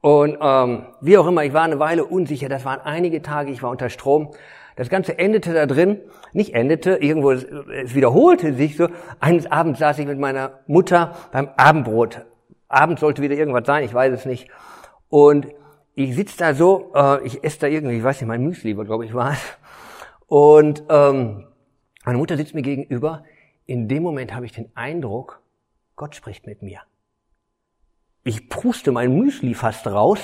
Und 0.00 0.38
ähm, 0.40 0.86
wie 1.00 1.18
auch 1.18 1.26
immer, 1.26 1.42
ich 1.42 1.52
war 1.52 1.64
eine 1.64 1.80
Weile 1.80 2.04
unsicher. 2.04 2.48
Das 2.48 2.64
waren 2.64 2.80
einige 2.80 3.22
Tage. 3.22 3.50
Ich 3.50 3.60
war 3.60 3.70
unter 3.70 3.90
Strom. 3.90 4.30
Das 4.78 4.90
Ganze 4.90 5.18
endete 5.18 5.52
da 5.52 5.66
drin, 5.66 6.00
nicht 6.32 6.54
endete, 6.54 6.92
irgendwo, 6.92 7.32
es 7.32 7.96
wiederholte 7.96 8.54
sich 8.54 8.76
so. 8.76 8.86
Eines 9.18 9.50
Abends 9.50 9.80
saß 9.80 9.98
ich 9.98 10.06
mit 10.06 10.20
meiner 10.20 10.60
Mutter 10.68 11.16
beim 11.32 11.48
Abendbrot. 11.56 12.24
Abend 12.68 13.00
sollte 13.00 13.20
wieder 13.20 13.34
irgendwas 13.34 13.66
sein, 13.66 13.82
ich 13.82 13.92
weiß 13.92 14.12
es 14.12 14.24
nicht. 14.24 14.48
Und 15.08 15.48
ich 15.96 16.14
sitze 16.14 16.38
da 16.38 16.54
so, 16.54 16.92
äh, 16.94 17.26
ich 17.26 17.42
esse 17.42 17.58
da 17.58 17.66
irgendwie, 17.66 17.96
ich 17.96 18.04
weiß 18.04 18.20
nicht, 18.20 18.28
mein 18.28 18.44
Müsli, 18.44 18.72
glaube 18.74 19.04
ich, 19.04 19.14
war 19.14 19.32
es. 19.32 19.58
Und 20.28 20.84
ähm, 20.88 21.48
meine 22.04 22.18
Mutter 22.18 22.36
sitzt 22.36 22.54
mir 22.54 22.62
gegenüber. 22.62 23.24
In 23.66 23.88
dem 23.88 24.04
Moment 24.04 24.32
habe 24.32 24.46
ich 24.46 24.52
den 24.52 24.70
Eindruck, 24.76 25.42
Gott 25.96 26.14
spricht 26.14 26.46
mit 26.46 26.62
mir. 26.62 26.82
Ich 28.22 28.48
pruste 28.48 28.92
mein 28.92 29.12
Müsli 29.12 29.54
fast 29.54 29.88
raus 29.88 30.20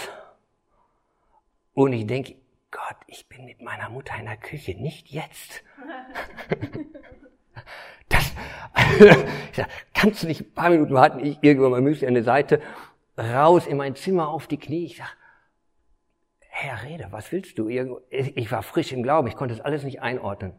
und 1.73 1.93
ich 1.93 2.07
denke, 2.07 2.37
Gott, 2.75 2.97
ich 3.07 3.29
bin 3.29 3.45
mit 3.45 3.63
meiner 3.63 3.89
Mutter 3.89 4.15
in 4.19 4.25
der 4.25 4.37
Küche, 4.37 4.75
nicht 4.75 5.09
jetzt. 5.09 5.63
das, 8.09 8.33
ich 8.99 9.57
sag, 9.57 9.69
kannst 9.95 10.25
du 10.25 10.27
nicht 10.27 10.41
ein 10.41 10.55
paar 10.55 10.71
Minuten 10.71 10.93
warten? 10.93 11.21
Ich 11.21 11.39
irgendwann 11.41 11.71
mal 11.71 11.81
Müsli 11.81 12.09
an 12.09 12.15
der 12.15 12.25
Seite, 12.25 12.61
raus 13.17 13.69
in 13.69 13.77
mein 13.77 13.95
Zimmer 13.95 14.29
auf 14.29 14.49
die 14.49 14.59
Knie. 14.59 14.87
Ich 14.87 14.97
sag, 14.97 15.17
Herr, 16.49 16.83
rede, 16.83 17.07
was 17.13 17.31
willst 17.31 17.61
du? 17.61 17.69
Ich 17.69 18.51
war 18.51 18.65
frisch 18.65 18.91
im 18.91 19.05
Glauben, 19.05 19.29
ich 19.29 19.37
konnte 19.37 19.55
es 19.55 19.61
alles 19.61 19.85
nicht 19.85 20.03
einordnen. 20.03 20.55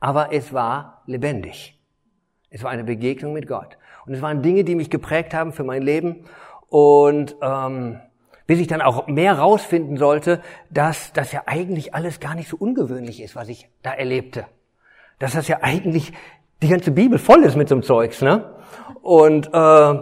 Aber 0.00 0.32
es 0.32 0.52
war 0.52 1.04
lebendig. 1.06 1.80
Es 2.48 2.64
war 2.64 2.72
eine 2.72 2.82
Begegnung 2.82 3.32
mit 3.32 3.46
Gott. 3.46 3.78
Und 4.06 4.14
es 4.14 4.22
waren 4.22 4.42
Dinge, 4.42 4.64
die 4.64 4.74
mich 4.74 4.90
geprägt 4.90 5.34
haben 5.34 5.52
für 5.52 5.62
mein 5.62 5.82
Leben. 5.82 6.24
Und 6.68 7.36
ähm, 7.40 8.00
bis 8.50 8.58
ich 8.58 8.66
dann 8.66 8.82
auch 8.82 9.06
mehr 9.06 9.38
rausfinden 9.38 9.96
sollte, 9.96 10.40
dass 10.70 11.12
das 11.12 11.30
ja 11.30 11.42
eigentlich 11.46 11.94
alles 11.94 12.18
gar 12.18 12.34
nicht 12.34 12.48
so 12.48 12.56
ungewöhnlich 12.56 13.22
ist, 13.22 13.36
was 13.36 13.48
ich 13.48 13.68
da 13.84 13.92
erlebte. 13.92 14.44
Dass 15.20 15.34
das 15.34 15.46
ja 15.46 15.58
eigentlich 15.62 16.12
die 16.60 16.66
ganze 16.66 16.90
Bibel 16.90 17.20
voll 17.20 17.44
ist 17.44 17.54
mit 17.54 17.68
so 17.68 17.76
einem 17.76 17.84
Zeugs, 17.84 18.22
ne? 18.22 18.56
Und 19.02 19.54
äh, 19.54 20.00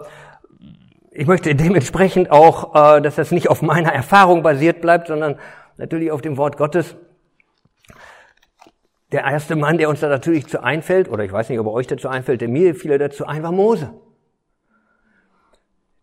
ich 1.11 1.27
möchte 1.27 1.55
dementsprechend 1.55 2.31
auch, 2.31 2.75
äh, 2.75 3.03
dass 3.03 3.17
das 3.17 3.33
nicht 3.33 3.51
auf 3.51 3.61
meiner 3.61 3.93
Erfahrung 3.93 4.43
basiert 4.43 4.81
bleibt, 4.81 5.09
sondern 5.09 5.39
natürlich 5.77 6.11
auf 6.11 6.23
dem 6.23 6.39
Wort 6.39 6.57
Gottes. 6.57 6.97
Der 9.13 9.25
erste 9.25 9.57
Mann, 9.57 9.77
der 9.77 9.91
uns 9.91 10.01
da 10.01 10.09
natürlich 10.09 10.47
zu 10.47 10.63
einfällt, 10.63 11.11
oder 11.11 11.23
ich 11.23 11.33
weiß 11.33 11.51
nicht, 11.51 11.59
ob 11.59 11.67
er 11.67 11.73
euch 11.75 11.87
dazu 11.87 12.09
einfällt, 12.09 12.41
der 12.41 12.49
mir 12.49 12.75
fiel 12.75 12.97
dazu 12.97 13.27
ein, 13.27 13.43
war 13.43 13.53
Mose. 13.53 13.93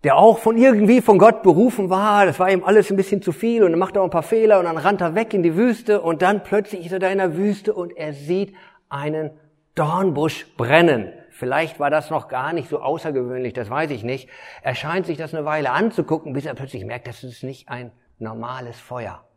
Der 0.05 0.17
auch 0.17 0.37
von 0.37 0.55
irgendwie 0.55 1.01
von 1.01 1.17
Gott 1.17 1.41
berufen 1.41 1.89
war. 1.89 2.27
Das 2.27 2.37
war 2.37 2.51
ihm 2.51 2.63
alles 2.63 2.91
ein 2.91 2.95
bisschen 2.95 3.23
zu 3.23 3.31
viel 3.31 3.63
und 3.63 3.71
er 3.71 3.77
macht 3.77 3.97
auch 3.97 4.03
ein 4.03 4.11
paar 4.11 4.21
Fehler 4.21 4.59
und 4.59 4.65
dann 4.65 4.77
rannt 4.77 5.01
er 5.01 5.15
weg 5.15 5.33
in 5.33 5.41
die 5.41 5.55
Wüste 5.55 5.99
und 5.99 6.21
dann 6.21 6.43
plötzlich 6.43 6.85
ist 6.85 6.91
er 6.91 6.99
da 6.99 7.09
in 7.09 7.17
der 7.17 7.35
Wüste 7.35 7.73
und 7.73 7.97
er 7.97 8.13
sieht 8.13 8.53
einen 8.87 9.31
Dornbusch 9.73 10.45
brennen. 10.57 11.11
Vielleicht 11.31 11.79
war 11.79 11.89
das 11.89 12.11
noch 12.11 12.27
gar 12.27 12.53
nicht 12.53 12.69
so 12.69 12.81
außergewöhnlich, 12.81 13.53
das 13.53 13.67
weiß 13.71 13.89
ich 13.89 14.03
nicht. 14.03 14.29
Er 14.61 14.75
scheint 14.75 15.07
sich 15.07 15.17
das 15.17 15.33
eine 15.33 15.43
Weile 15.43 15.71
anzugucken, 15.71 16.33
bis 16.33 16.45
er 16.45 16.53
plötzlich 16.53 16.85
merkt, 16.85 17.07
das 17.07 17.23
ist 17.23 17.41
nicht 17.41 17.67
ein 17.69 17.91
normales 18.19 18.79
Feuer. 18.79 19.27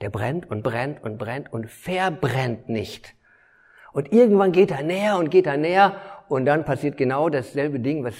Der 0.00 0.10
brennt 0.10 0.48
und 0.48 0.62
brennt 0.62 1.02
und 1.02 1.18
brennt 1.18 1.52
und 1.52 1.68
verbrennt 1.68 2.68
nicht. 2.68 3.16
Und 3.92 4.12
irgendwann 4.12 4.52
geht 4.52 4.70
er 4.70 4.84
näher 4.84 5.16
und 5.16 5.32
geht 5.32 5.48
er 5.48 5.56
näher 5.56 5.96
und 6.28 6.46
dann 6.46 6.64
passiert 6.64 6.96
genau 6.96 7.28
dasselbe 7.28 7.80
Ding, 7.80 8.04
was 8.04 8.14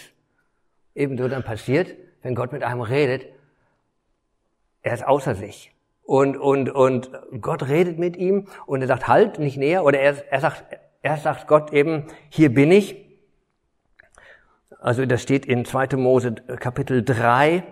ebenso 0.94 1.28
dann 1.28 1.42
passiert, 1.42 1.96
wenn 2.22 2.34
Gott 2.34 2.52
mit 2.52 2.62
einem 2.62 2.80
redet. 2.80 3.26
Er 4.82 4.94
ist 4.94 5.06
außer 5.06 5.34
sich. 5.34 5.72
Und, 6.02 6.37
und, 6.37 6.68
und 6.68 7.11
Gott 7.40 7.68
redet 7.68 7.99
mit 7.99 8.16
ihm 8.16 8.49
und 8.66 8.82
er 8.82 8.88
sagt, 8.88 9.08
halt, 9.08 9.38
nicht 9.38 9.56
näher. 9.56 9.84
Oder 9.84 10.00
er, 10.00 10.32
er 10.32 10.40
sagt, 10.40 10.64
er 11.00 11.16
sagt 11.16 11.46
Gott 11.46 11.72
eben, 11.72 12.06
hier 12.28 12.52
bin 12.52 12.70
ich. 12.72 12.96
Also 14.80 15.06
das 15.06 15.22
steht 15.22 15.46
in 15.46 15.64
2. 15.64 15.96
Mose 15.96 16.34
Kapitel 16.58 17.04
3. 17.04 17.62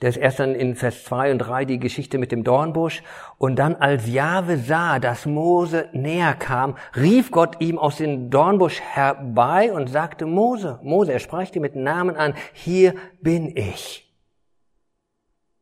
Das 0.00 0.16
ist 0.16 0.22
erst 0.22 0.38
dann 0.38 0.54
in 0.54 0.76
Vers 0.76 1.02
2 1.04 1.32
und 1.32 1.38
3 1.38 1.64
die 1.64 1.80
Geschichte 1.80 2.18
mit 2.18 2.30
dem 2.30 2.44
Dornbusch. 2.44 3.02
Und 3.36 3.56
dann, 3.56 3.74
als 3.74 4.08
Jahwe 4.08 4.56
sah, 4.56 5.00
dass 5.00 5.26
Mose 5.26 5.88
näher 5.92 6.34
kam, 6.34 6.76
rief 6.94 7.32
Gott 7.32 7.60
ihm 7.60 7.78
aus 7.78 7.96
dem 7.96 8.30
Dornbusch 8.30 8.80
herbei 8.80 9.72
und 9.72 9.88
sagte, 9.88 10.24
Mose, 10.24 10.78
Mose, 10.82 11.12
er 11.12 11.18
sprach 11.18 11.50
dir 11.50 11.60
mit 11.60 11.74
Namen 11.74 12.16
an, 12.16 12.34
hier 12.52 12.94
bin 13.20 13.56
ich. 13.56 14.08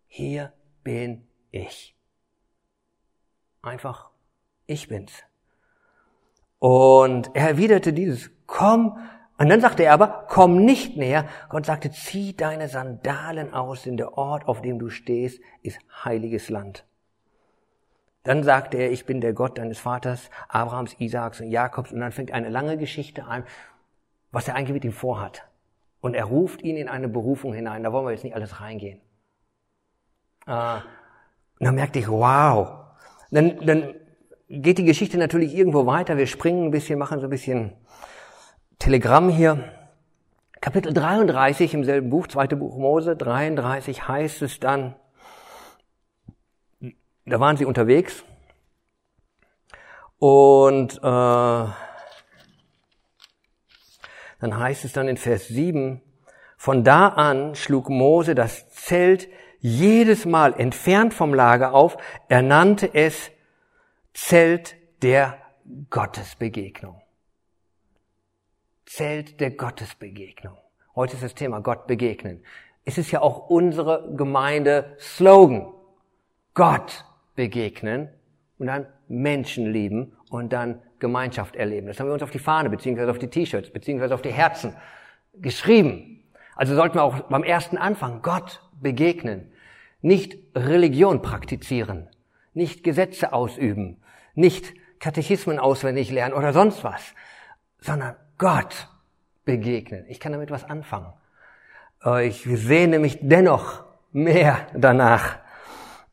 Hier 0.06 0.52
bin 0.84 1.26
ich. 1.50 1.96
Einfach, 3.62 4.10
ich 4.66 4.88
bin's. 4.88 5.12
Und 6.58 7.30
er 7.34 7.48
erwiderte 7.48 7.94
dieses, 7.94 8.30
komm 8.46 8.98
und 9.38 9.50
dann 9.50 9.60
sagte 9.60 9.84
er 9.84 9.92
aber, 9.92 10.24
komm 10.28 10.64
nicht 10.64 10.96
näher. 10.96 11.26
Gott 11.50 11.66
sagte, 11.66 11.90
zieh 11.90 12.34
deine 12.34 12.68
Sandalen 12.68 13.52
aus, 13.52 13.82
denn 13.82 13.98
der 13.98 14.16
Ort, 14.16 14.48
auf 14.48 14.62
dem 14.62 14.78
du 14.78 14.88
stehst, 14.88 15.40
ist 15.62 15.78
heiliges 16.04 16.48
Land. 16.48 16.84
Dann 18.22 18.42
sagte 18.42 18.78
er, 18.78 18.90
ich 18.90 19.04
bin 19.04 19.20
der 19.20 19.34
Gott 19.34 19.58
deines 19.58 19.78
Vaters, 19.78 20.30
Abrahams, 20.48 20.94
Isaaks 20.98 21.40
und 21.42 21.50
Jakobs. 21.50 21.92
Und 21.92 22.00
dann 22.00 22.12
fängt 22.12 22.32
eine 22.32 22.48
lange 22.48 22.78
Geschichte 22.78 23.24
an, 23.24 23.44
was 24.32 24.48
er 24.48 24.54
eigentlich 24.54 24.72
mit 24.72 24.84
ihm 24.84 24.92
vorhat. 24.92 25.46
Und 26.00 26.14
er 26.14 26.24
ruft 26.24 26.62
ihn 26.62 26.76
in 26.76 26.88
eine 26.88 27.08
Berufung 27.08 27.52
hinein. 27.52 27.82
Da 27.82 27.92
wollen 27.92 28.06
wir 28.06 28.12
jetzt 28.12 28.24
nicht 28.24 28.34
alles 28.34 28.60
reingehen. 28.60 29.00
Äh, 30.46 30.76
und 31.58 31.66
dann 31.66 31.74
merkte 31.74 31.98
ich, 31.98 32.08
wow. 32.08 32.86
Dann, 33.30 33.64
dann 33.64 33.94
geht 34.48 34.78
die 34.78 34.84
Geschichte 34.84 35.18
natürlich 35.18 35.54
irgendwo 35.54 35.86
weiter. 35.86 36.16
Wir 36.16 36.26
springen 36.26 36.64
ein 36.64 36.70
bisschen, 36.70 36.98
machen 36.98 37.20
so 37.20 37.26
ein 37.26 37.30
bisschen 37.30 37.74
Telegramm 38.78 39.28
hier. 39.30 39.72
Kapitel 40.60 40.92
33 40.92 41.74
im 41.74 41.84
selben 41.84 42.10
Buch, 42.10 42.26
zweite 42.26 42.56
Buch 42.56 42.76
Mose, 42.76 43.16
33 43.16 44.08
heißt 44.08 44.42
es 44.42 44.58
dann, 44.58 44.96
da 47.24 47.40
waren 47.40 47.56
sie 47.56 47.64
unterwegs 47.64 48.24
und 50.18 50.98
äh, 50.98 51.00
dann 51.02 51.72
heißt 54.42 54.84
es 54.84 54.92
dann 54.92 55.08
in 55.08 55.16
Vers 55.16 55.48
7, 55.48 56.02
von 56.56 56.84
da 56.84 57.08
an 57.08 57.54
schlug 57.54 57.88
Mose 57.88 58.34
das 58.34 58.68
Zelt 58.70 59.28
jedes 59.60 60.26
Mal 60.26 60.58
entfernt 60.58 61.14
vom 61.14 61.32
Lager 61.34 61.74
auf, 61.74 61.96
er 62.28 62.42
nannte 62.42 62.92
es 62.92 63.30
Zelt 64.14 64.76
der 65.02 65.38
Gottesbegegnung. 65.90 67.02
Zelt 68.96 69.40
der 69.40 69.50
Gottesbegegnung. 69.50 70.56
Heute 70.94 71.16
ist 71.16 71.22
das 71.22 71.34
Thema 71.34 71.60
Gott 71.60 71.86
begegnen. 71.86 72.42
Es 72.86 72.96
ist 72.96 73.10
ja 73.10 73.20
auch 73.20 73.50
unsere 73.50 74.14
Gemeinde 74.16 74.96
Slogan. 74.98 75.66
Gott 76.54 77.04
begegnen 77.34 78.08
und 78.58 78.68
dann 78.68 78.86
Menschen 79.06 79.70
lieben 79.70 80.16
und 80.30 80.50
dann 80.50 80.80
Gemeinschaft 80.98 81.56
erleben. 81.56 81.88
Das 81.88 82.00
haben 82.00 82.06
wir 82.06 82.14
uns 82.14 82.22
auf 82.22 82.30
die 82.30 82.38
Fahne 82.38 82.70
beziehungsweise 82.70 83.10
auf 83.10 83.18
die 83.18 83.28
T-Shirts 83.28 83.68
beziehungsweise 83.68 84.14
auf 84.14 84.22
die 84.22 84.32
Herzen 84.32 84.74
geschrieben. 85.34 86.24
Also 86.54 86.74
sollten 86.74 86.94
wir 86.94 87.02
auch 87.02 87.20
beim 87.24 87.44
ersten 87.44 87.76
Anfang 87.76 88.22
Gott 88.22 88.62
begegnen. 88.80 89.52
Nicht 90.00 90.38
Religion 90.54 91.20
praktizieren, 91.20 92.08
nicht 92.54 92.82
Gesetze 92.82 93.34
ausüben, 93.34 94.00
nicht 94.32 94.72
Katechismen 95.00 95.58
auswendig 95.58 96.10
lernen 96.10 96.32
oder 96.32 96.54
sonst 96.54 96.82
was, 96.82 97.14
sondern 97.78 98.16
Gott 98.38 98.88
begegnen. 99.44 100.04
Ich 100.08 100.20
kann 100.20 100.32
damit 100.32 100.50
was 100.50 100.64
anfangen. 100.64 101.12
Äh, 102.04 102.26
ich 102.26 102.42
sehne 102.44 102.98
mich 102.98 103.18
dennoch 103.22 103.84
mehr 104.12 104.66
danach. 104.74 105.38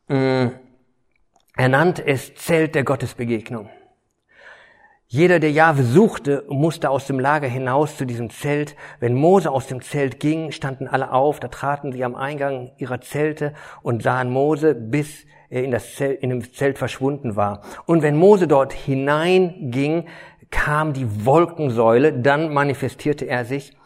Mm. 0.08 0.48
Er 1.56 1.68
nannte 1.68 2.04
es 2.06 2.34
Zelt 2.34 2.74
der 2.74 2.84
Gottesbegegnung. 2.84 3.70
Jeder, 5.14 5.38
der 5.38 5.52
Jahwe 5.52 5.84
suchte, 5.84 6.42
musste 6.48 6.90
aus 6.90 7.06
dem 7.06 7.20
Lager 7.20 7.46
hinaus 7.46 7.96
zu 7.96 8.04
diesem 8.04 8.30
Zelt. 8.30 8.74
Wenn 8.98 9.14
Mose 9.14 9.48
aus 9.48 9.68
dem 9.68 9.80
Zelt 9.80 10.18
ging, 10.18 10.50
standen 10.50 10.88
alle 10.88 11.12
auf, 11.12 11.38
da 11.38 11.46
traten 11.46 11.92
sie 11.92 12.02
am 12.02 12.16
Eingang 12.16 12.72
ihrer 12.78 13.00
Zelte 13.00 13.52
und 13.82 14.02
sahen 14.02 14.28
Mose, 14.28 14.74
bis 14.74 15.24
er 15.50 15.62
in, 15.62 15.70
das 15.70 15.94
Zelt, 15.94 16.20
in 16.20 16.30
dem 16.30 16.52
Zelt 16.52 16.78
verschwunden 16.78 17.36
war. 17.36 17.62
Und 17.86 18.02
wenn 18.02 18.16
Mose 18.16 18.48
dort 18.48 18.72
hineinging, 18.72 20.06
kam 20.50 20.94
die 20.94 21.24
Wolkensäule, 21.24 22.12
dann 22.12 22.52
manifestierte 22.52 23.26
er 23.26 23.44
sich 23.44 23.76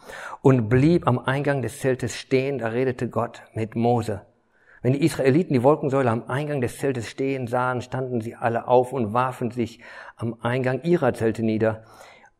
und 0.41 0.67
blieb 0.67 1.05
am 1.05 1.19
Eingang 1.19 1.61
des 1.61 1.79
Zeltes 1.79 2.15
stehen, 2.15 2.57
da 2.57 2.69
redete 2.69 3.07
Gott 3.07 3.43
mit 3.53 3.75
Mose. 3.75 4.23
Wenn 4.81 4.93
die 4.93 5.03
Israeliten 5.03 5.53
die 5.53 5.63
Wolkensäule 5.63 6.09
am 6.09 6.29
Eingang 6.29 6.61
des 6.61 6.77
Zeltes 6.77 7.09
stehen 7.09 7.47
sahen, 7.47 7.81
standen 7.81 8.21
sie 8.21 8.35
alle 8.35 8.67
auf 8.67 8.93
und 8.93 9.13
warfen 9.13 9.51
sich 9.51 9.81
am 10.15 10.37
Eingang 10.41 10.83
ihrer 10.83 11.13
Zelte 11.13 11.43
nieder. 11.43 11.83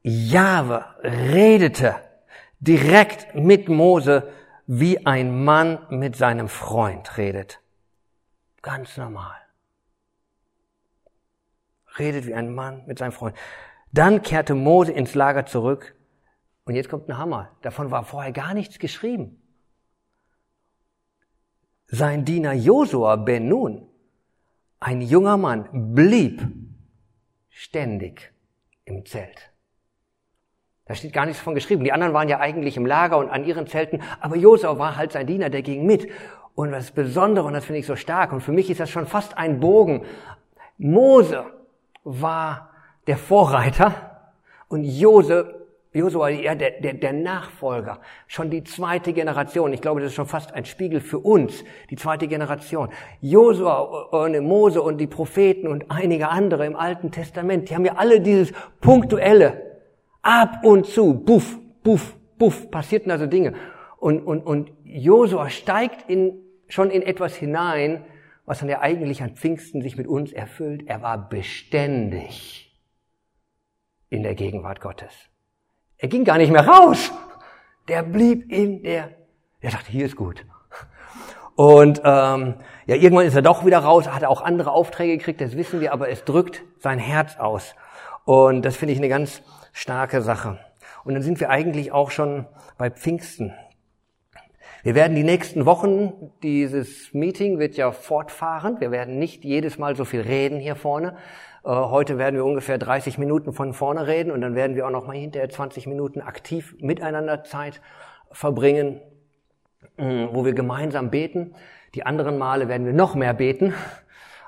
Jahwe 0.02 0.86
redete 1.04 1.96
direkt 2.60 3.36
mit 3.36 3.68
Mose, 3.68 4.30
wie 4.68 5.06
ein 5.06 5.44
Mann 5.44 5.80
mit 5.90 6.16
seinem 6.16 6.48
Freund 6.48 7.18
redet. 7.18 7.60
Ganz 8.62 8.98
normal. 8.98 9.36
Redet 11.98 12.28
wie 12.28 12.34
ein 12.34 12.54
Mann 12.54 12.84
mit 12.86 13.00
seinem 13.00 13.12
Freund. 13.12 13.36
Dann 13.92 14.22
kehrte 14.22 14.56
Mose 14.56 14.92
ins 14.92 15.16
Lager 15.16 15.46
zurück. 15.46 15.96
Und 16.66 16.76
jetzt 16.76 16.90
kommt 16.90 17.10
ein 17.10 17.18
Hammer. 17.18 17.50
Davon 17.64 17.90
war 17.90 18.04
vorher 18.04 18.32
gar 18.32 18.54
nichts 18.54 18.78
geschrieben. 18.78 19.42
Sein 21.92 22.24
Diener 22.24 22.54
Josua 22.54 23.16
ben 23.16 23.48
Nun, 23.48 23.88
ein 24.80 25.02
junger 25.02 25.38
Mann, 25.38 25.96
blieb 25.96 26.42
ständig 27.50 28.32
im 28.86 29.06
Zelt. 29.06 29.52
Da 30.86 30.96
steht 30.96 31.14
gar 31.14 31.26
nichts 31.26 31.42
von 31.42 31.56
geschrieben. 31.56 31.84
Die 31.84 31.92
anderen 31.92 32.14
waren 32.14 32.30
ja 32.30 32.40
eigentlich 32.40 32.78
im 32.78 32.86
Lager 32.86 33.18
und 33.18 33.30
an 33.30 33.44
ihren 33.44 33.68
Zelten, 33.68 34.02
aber 34.20 34.36
Josua 34.36 34.78
war 34.78 34.98
halt 34.98 35.12
sein 35.12 35.28
Diener, 35.28 35.50
der 35.50 35.62
ging 35.62 35.86
mit. 35.86 36.10
Und 36.56 36.72
das 36.72 36.92
Besondere, 36.92 37.46
und 37.46 37.54
das 37.54 37.66
finde 37.66 37.80
ich 37.80 37.86
so 37.86 37.96
stark, 37.96 38.34
und 38.34 38.42
für 38.42 38.52
mich 38.52 38.70
ist 38.70 38.80
das 38.80 38.90
schon 38.90 39.08
fast 39.08 39.38
ein 39.38 39.60
Bogen, 39.60 40.04
Mose 40.78 41.46
war 42.04 42.70
der 43.08 43.18
Vorreiter 43.18 44.34
und 44.68 44.84
Jose, 44.84 45.59
Josua, 46.00 46.30
ja, 46.30 46.56
der, 46.56 46.72
der, 46.82 46.94
der 46.94 47.14
Nachfolger, 47.14 48.00
schon 48.28 48.50
die 48.50 48.64
zweite 48.64 49.14
Generation. 49.14 49.74
Ich 49.74 49.82
glaube, 49.82 50.02
das 50.02 50.10
ist 50.10 50.16
schon 50.16 50.28
fast 50.28 50.54
ein 50.54 50.66
Spiegel 50.66 51.00
für 51.00 51.20
uns, 51.20 51.64
die 51.90 51.96
zweite 51.96 52.28
Generation. 52.28 52.90
Josua 53.22 53.80
und 53.80 54.40
Mose 54.44 54.82
und 54.82 54.98
die 54.98 55.08
Propheten 55.08 55.68
und 55.68 55.90
einige 55.90 56.30
andere 56.30 56.66
im 56.66 56.76
Alten 56.76 57.12
Testament, 57.12 57.70
die 57.70 57.76
haben 57.76 57.86
ja 57.86 57.96
alle 57.96 58.22
dieses 58.22 58.52
punktuelle, 58.82 59.70
ab 60.22 60.64
und 60.64 60.86
zu, 60.86 61.14
buff, 61.14 61.58
buff, 61.84 62.16
buff, 62.38 62.72
passierten 62.72 63.12
also 63.12 63.26
Dinge. 63.26 63.54
Und, 63.98 64.22
und, 64.22 64.42
und 64.46 64.72
Josua 64.84 65.50
steigt 65.50 66.10
in, 66.10 66.34
schon 66.68 66.90
in 66.90 67.02
etwas 67.02 67.36
hinein, 67.36 68.06
was 68.46 68.60
dann 68.60 68.70
ja 68.70 68.80
eigentlich 68.80 69.22
an 69.22 69.36
Pfingsten 69.36 69.82
sich 69.82 69.98
mit 69.98 70.08
uns 70.08 70.34
erfüllt. 70.34 70.84
Er 70.88 71.02
war 71.02 71.30
beständig 71.30 72.76
in 74.10 74.24
der 74.24 74.36
Gegenwart 74.36 74.82
Gottes. 74.82 75.30
Er 76.00 76.08
ging 76.08 76.24
gar 76.24 76.38
nicht 76.38 76.52
mehr 76.52 76.66
raus. 76.66 77.12
Der 77.88 78.04
blieb 78.04 78.52
in 78.52 78.84
der, 78.84 79.12
er 79.62 79.72
dachte, 79.72 79.92
hier 79.92 80.06
ist 80.06 80.16
gut. 80.16 80.46
Und 81.56 82.02
ähm, 82.06 82.56
ja, 82.86 82.96
irgendwann 82.96 83.26
ist 83.26 83.36
er 83.36 83.42
doch 83.42 83.66
wieder 83.66 83.80
raus, 83.80 84.08
hat 84.08 84.24
auch 84.24 84.42
andere 84.42 84.72
Aufträge 84.72 85.18
gekriegt, 85.18 85.42
das 85.42 85.58
wissen 85.58 85.82
wir, 85.82 85.92
aber 85.92 86.10
es 86.10 86.24
drückt 86.24 86.64
sein 86.78 87.00
Herz 87.00 87.38
aus. 87.38 87.76
Und 88.24 88.64
das 88.64 88.78
finde 88.78 88.94
ich 88.94 89.00
eine 89.00 89.10
ganz 89.10 89.42
starke 89.74 90.22
Sache. 90.22 90.58
Und 91.04 91.16
dann 91.16 91.24
sind 91.24 91.40
wir 91.42 91.50
eigentlich 91.50 91.92
auch 91.92 92.12
schon 92.12 92.46
bei 92.78 92.90
Pfingsten. 92.90 93.54
Wir 94.84 94.96
werden 94.96 95.16
die 95.16 95.24
nächsten 95.24 95.66
Wochen, 95.66 96.32
dieses 96.44 97.14
Meeting 97.14 97.60
wird 97.60 97.76
ja 97.76 97.92
fortfahren. 97.92 98.80
Wir 98.80 98.92
werden 98.92 99.20
nicht 99.20 99.44
jedes 99.44 99.78
Mal 99.78 99.98
so 99.98 100.06
viel 100.06 100.22
reden 100.22 100.60
hier 100.60 100.78
vorne. 100.78 101.18
Äh, 101.64 101.70
heute 101.70 102.18
werden 102.18 102.36
wir 102.36 102.46
ungefähr 102.46 102.78
30 102.78 103.18
Minuten 103.18 103.54
von 103.54 103.74
vorne 103.74 104.08
reden 104.08 104.32
und 104.32 104.42
dann 104.42 104.56
werden 104.56 104.76
wir 104.76 104.86
auch 104.86 104.92
noch 104.92 105.08
mal 105.08 105.16
hinterher 105.16 105.50
20 105.50 105.88
Minuten 105.88 106.22
aktiv 106.22 106.76
miteinander 106.80 107.44
Zeit 107.44 107.82
verbringen, 108.32 109.02
mm, 109.98 110.28
wo 110.32 110.46
wir 110.46 110.54
gemeinsam 110.54 111.10
beten. 111.10 111.56
Die 111.96 112.06
anderen 112.06 112.38
Male 112.38 112.68
werden 112.68 112.86
wir 112.86 112.94
noch 112.94 113.16
mehr 113.16 113.34
beten, 113.34 113.74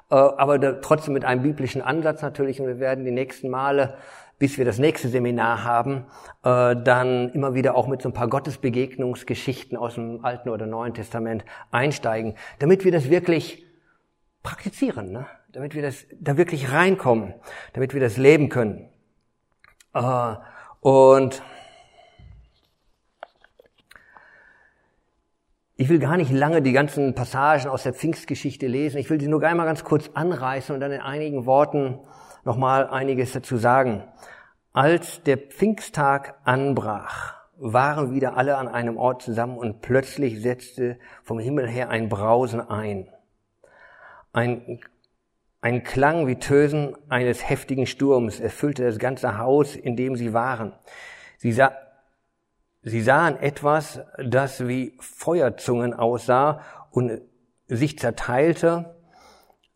äh, 0.10 0.16
aber 0.16 0.82
trotzdem 0.82 1.14
mit 1.14 1.26
einem 1.26 1.42
biblischen 1.42 1.82
Ansatz 1.82 2.22
natürlich. 2.22 2.60
Und 2.60 2.68
wir 2.68 2.80
werden 2.80 3.06
die 3.06 3.12
nächsten 3.12 3.50
Male 3.50 3.96
bis 4.42 4.58
wir 4.58 4.66
das 4.66 4.80
nächste 4.80 5.08
Seminar 5.08 5.64
haben, 5.64 6.06
äh, 6.44 6.76
dann 6.76 7.30
immer 7.30 7.54
wieder 7.54 7.76
auch 7.76 7.88
mit 7.88 8.02
so 8.02 8.10
ein 8.10 8.14
paar 8.14 8.28
Gottesbegegnungsgeschichten 8.28 9.78
aus 9.78 9.94
dem 9.94 10.26
Alten 10.26 10.50
oder 10.50 10.66
Neuen 10.66 10.96
Testament 10.96 11.46
einsteigen, 11.70 12.34
damit 12.58 12.84
wir 12.84 12.92
das 12.92 13.12
wirklich 13.12 13.64
praktizieren, 14.42 15.12
ne? 15.12 15.28
Damit 15.52 15.76
wir 15.76 15.82
das 15.82 16.06
da 16.20 16.38
wirklich 16.38 16.72
reinkommen, 16.72 17.34
damit 17.74 17.94
wir 17.94 18.02
das 18.02 18.18
leben 18.18 18.50
können. 18.50 18.90
Äh, 19.94 20.36
und 20.82 21.42
ich 25.76 25.90
will 25.90 26.00
gar 26.00 26.18
nicht 26.18 26.32
lange 26.32 26.62
die 26.62 26.72
ganzen 26.72 27.16
Passagen 27.16 27.68
aus 27.68 27.84
der 27.84 27.94
Pfingstgeschichte 27.94 28.68
lesen. 28.68 28.98
Ich 28.98 29.10
will 29.10 29.20
sie 29.20 29.28
nur 29.28 29.44
einmal 29.44 29.66
ganz 29.66 29.84
kurz 29.84 30.10
anreißen 30.14 30.74
und 30.74 30.82
dann 30.82 30.92
in 30.92 31.02
einigen 31.02 31.46
Worten 31.46 32.00
nochmal 32.44 32.88
einiges 32.88 33.34
dazu 33.34 33.58
sagen. 33.58 34.04
Als 34.74 35.24
der 35.24 35.38
Pfingsttag 35.38 36.36
anbrach, 36.46 37.42
waren 37.64 38.12
wieder 38.12 38.38
alle 38.38 38.58
an 38.58 38.68
einem 38.68 38.98
Ort 38.98 39.22
zusammen 39.22 39.58
und 39.58 39.82
plötzlich 39.82 40.42
setzte 40.42 40.98
vom 41.24 41.38
Himmel 41.38 41.68
her 41.68 41.90
ein 41.90 42.10
Brausen 42.10 42.60
ein. 42.60 43.08
Ein, 44.34 44.80
ein 45.62 45.84
Klang 45.84 46.26
wie 46.26 46.38
Tösen 46.38 46.98
eines 47.08 47.48
heftigen 47.48 47.86
Sturms 47.86 48.40
erfüllte 48.40 48.84
das 48.84 48.98
ganze 48.98 49.38
Haus, 49.38 49.76
in 49.76 49.96
dem 49.96 50.16
sie 50.16 50.34
waren. 50.34 50.74
Sie, 51.38 51.52
sah, 51.52 51.72
sie 52.82 53.02
sahen 53.02 53.38
etwas, 53.38 54.02
das 54.18 54.68
wie 54.68 54.98
Feuerzungen 55.00 55.94
aussah 55.94 56.62
und 56.90 57.22
sich 57.68 58.00
zerteilte 58.00 58.96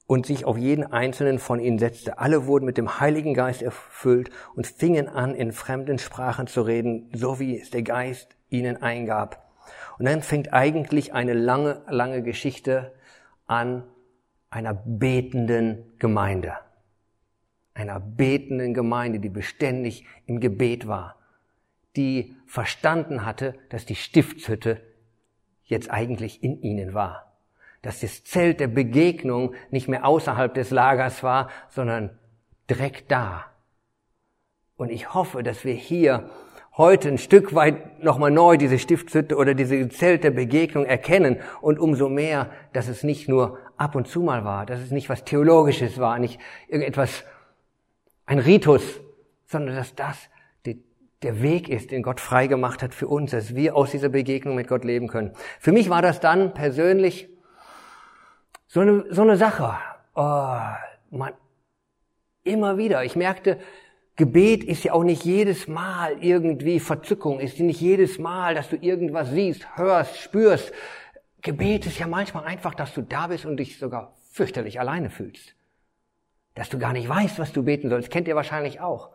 und 0.08 0.26
sich 0.26 0.46
auf 0.46 0.58
jeden 0.58 0.92
einzelnen 0.92 1.38
von 1.38 1.60
ihnen 1.60 1.78
setzte. 1.78 2.18
Alle 2.18 2.48
wurden 2.48 2.66
mit 2.66 2.78
dem 2.78 3.00
Heiligen 3.00 3.36
Geist 3.36 3.62
erfüllt 3.62 4.32
und 4.56 4.66
fingen 4.66 5.08
an, 5.08 5.36
in 5.36 5.52
fremden 5.52 6.00
Sprachen 6.00 6.48
zu 6.48 6.64
reden, 6.64 7.12
so 7.14 7.40
wie 7.40 7.60
es 7.60 7.70
der 7.70 7.84
Geist 7.84 8.36
ihnen 8.50 8.82
eingab. 8.82 9.52
Und 10.00 10.06
dann 10.06 10.24
fängt 10.24 10.52
eigentlich 10.52 11.14
eine 11.14 11.34
lange, 11.34 11.84
lange 11.88 12.24
Geschichte 12.24 12.94
an 13.46 13.84
einer 14.56 14.74
betenden 14.74 15.84
Gemeinde. 16.00 16.54
Einer 17.74 18.00
betenden 18.00 18.74
Gemeinde, 18.74 19.20
die 19.20 19.30
beständig 19.30 20.06
im 20.26 20.40
Gebet 20.40 20.88
war, 20.88 21.18
die 21.96 22.36
verstanden 22.48 23.26
hatte, 23.26 23.56
dass 23.70 23.86
die 23.86 23.96
Stiftshütte 23.96 24.82
jetzt 25.66 25.92
eigentlich 25.92 26.44
in 26.44 26.62
ihnen 26.62 26.94
war 26.94 27.26
dass 27.86 28.00
das 28.00 28.24
Zelt 28.24 28.60
der 28.62 28.68
Begegnung 28.68 29.54
nicht 29.70 29.88
mehr 29.88 30.06
außerhalb 30.06 30.52
des 30.56 30.72
Lagers 30.72 31.22
war, 31.22 31.52
sondern 31.70 32.18
direkt 32.68 33.12
da. 33.12 33.46
Und 34.76 34.90
ich 34.90 35.14
hoffe, 35.14 35.44
dass 35.44 35.66
wir 35.66 35.76
hier 35.76 36.32
heute 36.78 37.10
ein 37.10 37.18
Stück 37.18 37.56
weit 37.56 38.04
nochmal 38.04 38.32
neu 38.32 38.58
diese 38.58 38.80
Stiftshütte 38.80 39.36
oder 39.36 39.54
diese 39.54 39.88
Zelt 39.90 40.24
der 40.24 40.32
Begegnung 40.32 40.86
erkennen 40.86 41.38
und 41.62 41.80
umso 41.80 42.10
mehr, 42.10 42.50
dass 42.74 42.88
es 42.88 43.04
nicht 43.04 43.30
nur 43.30 43.58
ab 43.78 43.96
und 43.96 44.08
zu 44.08 44.22
mal 44.22 44.44
war, 44.44 44.66
dass 44.66 44.80
es 44.80 44.92
nicht 44.92 45.10
was 45.10 45.24
Theologisches 45.24 46.00
war, 46.00 46.20
nicht 46.20 46.40
irgendetwas, 46.68 47.24
ein 48.26 48.40
Ritus, 48.40 49.00
sondern 49.46 49.76
dass 49.76 49.96
das 49.96 50.30
der 51.26 51.42
Weg 51.42 51.70
ist, 51.70 51.90
den 51.90 52.04
Gott 52.04 52.20
freigemacht 52.20 52.84
hat 52.84 52.94
für 52.94 53.08
uns, 53.08 53.32
dass 53.32 53.56
wir 53.56 53.76
aus 53.76 53.90
dieser 53.90 54.10
Begegnung 54.10 54.54
mit 54.54 54.68
Gott 54.68 54.84
leben 54.84 55.08
können. 55.08 55.32
Für 55.60 55.72
mich 55.72 55.90
war 55.90 56.04
das 56.04 56.20
dann 56.20 56.54
persönlich 56.54 57.30
so 58.68 58.82
eine, 58.82 59.06
so 59.10 59.24
eine 59.24 59.36
Sache. 59.36 59.76
Oh, 60.14 60.60
man, 61.10 61.34
immer 62.44 62.78
wieder. 62.78 63.04
Ich 63.04 63.16
merkte, 63.16 63.58
Gebet 64.18 64.64
ist 64.64 64.86
ja 64.86 64.94
auch 64.94 65.04
nicht 65.04 65.26
jedes 65.26 65.68
Mal 65.68 66.24
irgendwie 66.24 66.80
Verzückung, 66.80 67.40
ist 67.42 67.60
nicht 67.60 67.82
jedes 67.82 68.18
Mal, 68.18 68.56
dass 68.56 68.70
du 68.70 68.78
irgendwas 68.78 69.32
siehst, 69.32 69.78
hörst, 69.78 70.18
spürst. 70.18 70.72
Gebet 71.42 71.86
ist 71.86 72.00
ja 72.00 72.08
manchmal 72.08 72.46
einfach, 72.46 72.74
dass 72.74 72.94
du 72.94 73.02
da 73.02 73.28
bist 73.28 73.46
und 73.46 73.58
dich 73.58 73.78
sogar 73.78 74.14
fürchterlich 74.32 74.80
alleine 74.80 75.10
fühlst. 75.10 75.56
Dass 76.54 76.70
du 76.70 76.80
gar 76.80 76.94
nicht 76.94 77.10
weißt, 77.10 77.40
was 77.40 77.52
du 77.52 77.64
beten 77.64 77.90
sollst, 77.90 78.10
kennt 78.10 78.30
ihr 78.30 78.38
wahrscheinlich 78.38 78.80
auch. 78.80 79.10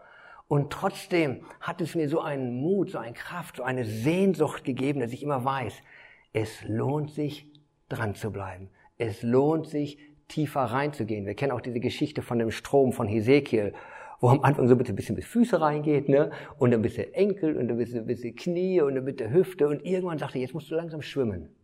Und 0.48 0.70
trotzdem 0.70 1.46
hat 1.60 1.80
es 1.80 1.94
mir 1.94 2.08
so 2.08 2.20
einen 2.20 2.60
Mut, 2.60 2.90
so 2.90 2.98
eine 2.98 3.14
Kraft, 3.14 3.56
so 3.56 3.62
eine 3.62 3.86
Sehnsucht 3.86 4.64
gegeben, 4.64 5.00
dass 5.00 5.12
ich 5.12 5.22
immer 5.22 5.44
weiß, 5.44 5.72
es 6.34 6.62
lohnt 6.66 7.10
sich, 7.10 7.46
dran 7.88 8.14
zu 8.14 8.30
bleiben. 8.30 8.68
Es 8.98 9.22
lohnt 9.22 9.66
sich, 9.66 9.98
tiefer 10.28 10.62
reinzugehen. 10.62 11.24
Wir 11.24 11.34
kennen 11.34 11.52
auch 11.52 11.60
diese 11.60 11.80
Geschichte 11.80 12.20
von 12.20 12.38
dem 12.38 12.50
Strom 12.50 12.92
von 12.92 13.08
Hesekiel, 13.08 13.72
wo 14.20 14.28
am 14.28 14.42
Anfang 14.42 14.68
so 14.68 14.74
ein 14.74 14.78
bisschen 14.78 15.16
bis 15.16 15.26
Füße 15.26 15.60
reingeht, 15.60 16.08
ne? 16.08 16.30
Und 16.58 16.74
ein 16.74 16.82
bisschen 16.82 17.12
Enkel 17.14 17.56
und 17.56 17.70
ein 17.70 17.76
bisschen, 17.76 18.00
ein 18.00 18.06
bisschen 18.06 18.36
Knie 18.36 18.82
und 18.82 18.96
ein 18.96 19.04
bisschen 19.04 19.32
Hüfte 19.32 19.66
und 19.66 19.84
irgendwann 19.84 20.18
sagt 20.18 20.34
er, 20.34 20.42
jetzt 20.42 20.54
musst 20.54 20.70
du 20.70 20.74
langsam 20.74 21.02
schwimmen. 21.02 21.54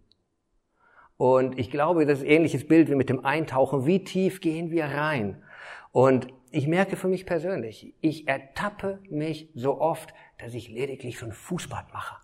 Und 1.19 1.59
ich 1.59 1.71
glaube, 1.71 2.07
das 2.07 2.19
ist 2.19 2.25
ein 2.25 2.31
ähnliches 2.31 2.67
Bild 2.67 2.91
wie 2.91 2.95
mit 2.95 3.09
dem 3.09 3.25
Eintauchen. 3.25 3.87
Wie 3.87 4.05
tief 4.05 4.41
gehen 4.41 4.71
wir 4.71 4.87
rein? 4.87 5.43
Und 5.93 6.29
ich 6.51 6.67
merke 6.67 6.97
für 6.97 7.09
mich 7.09 7.27
persönlich, 7.27 7.95
ich 8.01 8.29
ertappe 8.29 9.01
mich 9.09 9.51
so 9.55 9.81
oft, 9.81 10.13
dass 10.39 10.55
ich 10.55 10.69
lediglich 10.69 11.19
so 11.19 11.27
ein 11.27 11.33
Fußbad 11.33 11.93
mache. 11.93 12.17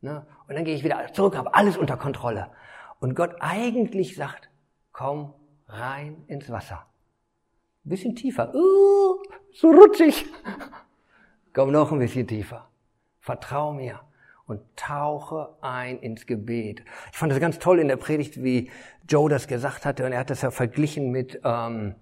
Ne? 0.00 0.26
Und 0.48 0.56
dann 0.56 0.64
gehe 0.64 0.74
ich 0.74 0.82
wieder 0.82 1.12
zurück, 1.12 1.36
habe 1.36 1.54
alles 1.54 1.76
unter 1.76 1.96
Kontrolle. 1.96 2.50
Und 2.98 3.14
Gott 3.14 3.36
eigentlich 3.40 4.16
sagt, 4.16 4.50
komm 4.90 5.34
rein 5.68 6.24
ins 6.26 6.50
Wasser. 6.50 6.86
Ein 7.84 7.88
bisschen 7.88 8.14
tiefer. 8.14 8.54
Uh, 8.54 9.18
so 9.52 9.70
rutschig. 9.70 10.26
Komm 11.52 11.72
noch 11.72 11.90
ein 11.90 11.98
bisschen 11.98 12.26
tiefer. 12.26 12.68
Vertrau 13.18 13.72
mir 13.72 14.00
und 14.46 14.60
tauche 14.76 15.56
ein 15.60 15.98
ins 15.98 16.26
Gebet. 16.26 16.84
Ich 17.10 17.18
fand 17.18 17.32
das 17.32 17.40
ganz 17.40 17.58
toll 17.58 17.80
in 17.80 17.88
der 17.88 17.96
Predigt, 17.96 18.42
wie 18.42 18.70
Joe 19.08 19.28
das 19.28 19.48
gesagt 19.48 19.84
hatte. 19.84 20.06
Und 20.06 20.12
er 20.12 20.20
hat 20.20 20.30
das 20.30 20.42
ja 20.42 20.50
verglichen 20.50 21.10
mit 21.10 21.40
ähm, 21.44 21.96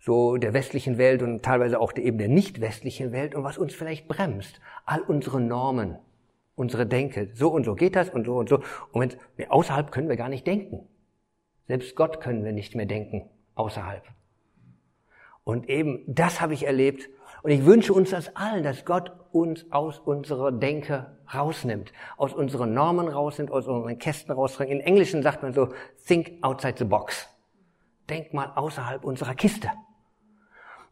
so 0.00 0.36
der 0.36 0.54
westlichen 0.54 0.96
Welt 0.96 1.22
und 1.22 1.42
teilweise 1.42 1.78
auch 1.78 1.94
eben 1.96 2.18
der 2.18 2.28
nicht 2.28 2.60
westlichen 2.60 3.12
Welt 3.12 3.34
und 3.34 3.44
was 3.44 3.58
uns 3.58 3.74
vielleicht 3.74 4.08
bremst. 4.08 4.60
All 4.86 5.00
unsere 5.00 5.40
Normen, 5.40 5.98
unsere 6.54 6.86
Denke. 6.86 7.30
So 7.34 7.50
und 7.50 7.64
so 7.64 7.74
geht 7.74 7.96
das 7.96 8.08
und 8.08 8.24
so 8.24 8.36
und 8.36 8.48
so. 8.48 8.62
Und 8.92 9.18
wenn, 9.36 9.50
außerhalb 9.50 9.92
können 9.92 10.08
wir 10.08 10.16
gar 10.16 10.30
nicht 10.30 10.46
denken. 10.46 10.88
Selbst 11.66 11.96
Gott 11.96 12.20
können 12.20 12.44
wir 12.44 12.52
nicht 12.52 12.74
mehr 12.74 12.86
denken 12.86 13.28
außerhalb. 13.54 14.02
Und 15.48 15.70
eben 15.70 16.04
das 16.06 16.42
habe 16.42 16.52
ich 16.52 16.66
erlebt. 16.66 17.08
Und 17.42 17.50
ich 17.50 17.64
wünsche 17.64 17.94
uns 17.94 18.10
das 18.10 18.36
allen, 18.36 18.64
dass 18.64 18.84
Gott 18.84 19.12
uns 19.32 19.64
aus 19.72 19.98
unserer 19.98 20.52
Denke 20.52 21.16
rausnimmt, 21.32 21.90
aus 22.18 22.34
unseren 22.34 22.74
Normen 22.74 23.08
rausnimmt, 23.08 23.50
aus 23.50 23.66
unseren 23.66 23.98
Kästen 23.98 24.34
rausbringt. 24.34 24.70
In 24.70 24.80
Englischen 24.80 25.22
sagt 25.22 25.42
man 25.42 25.54
so, 25.54 25.70
think 26.06 26.32
outside 26.42 26.74
the 26.76 26.84
box. 26.84 27.30
Denk 28.10 28.34
mal 28.34 28.52
außerhalb 28.56 29.02
unserer 29.02 29.34
Kiste. 29.34 29.70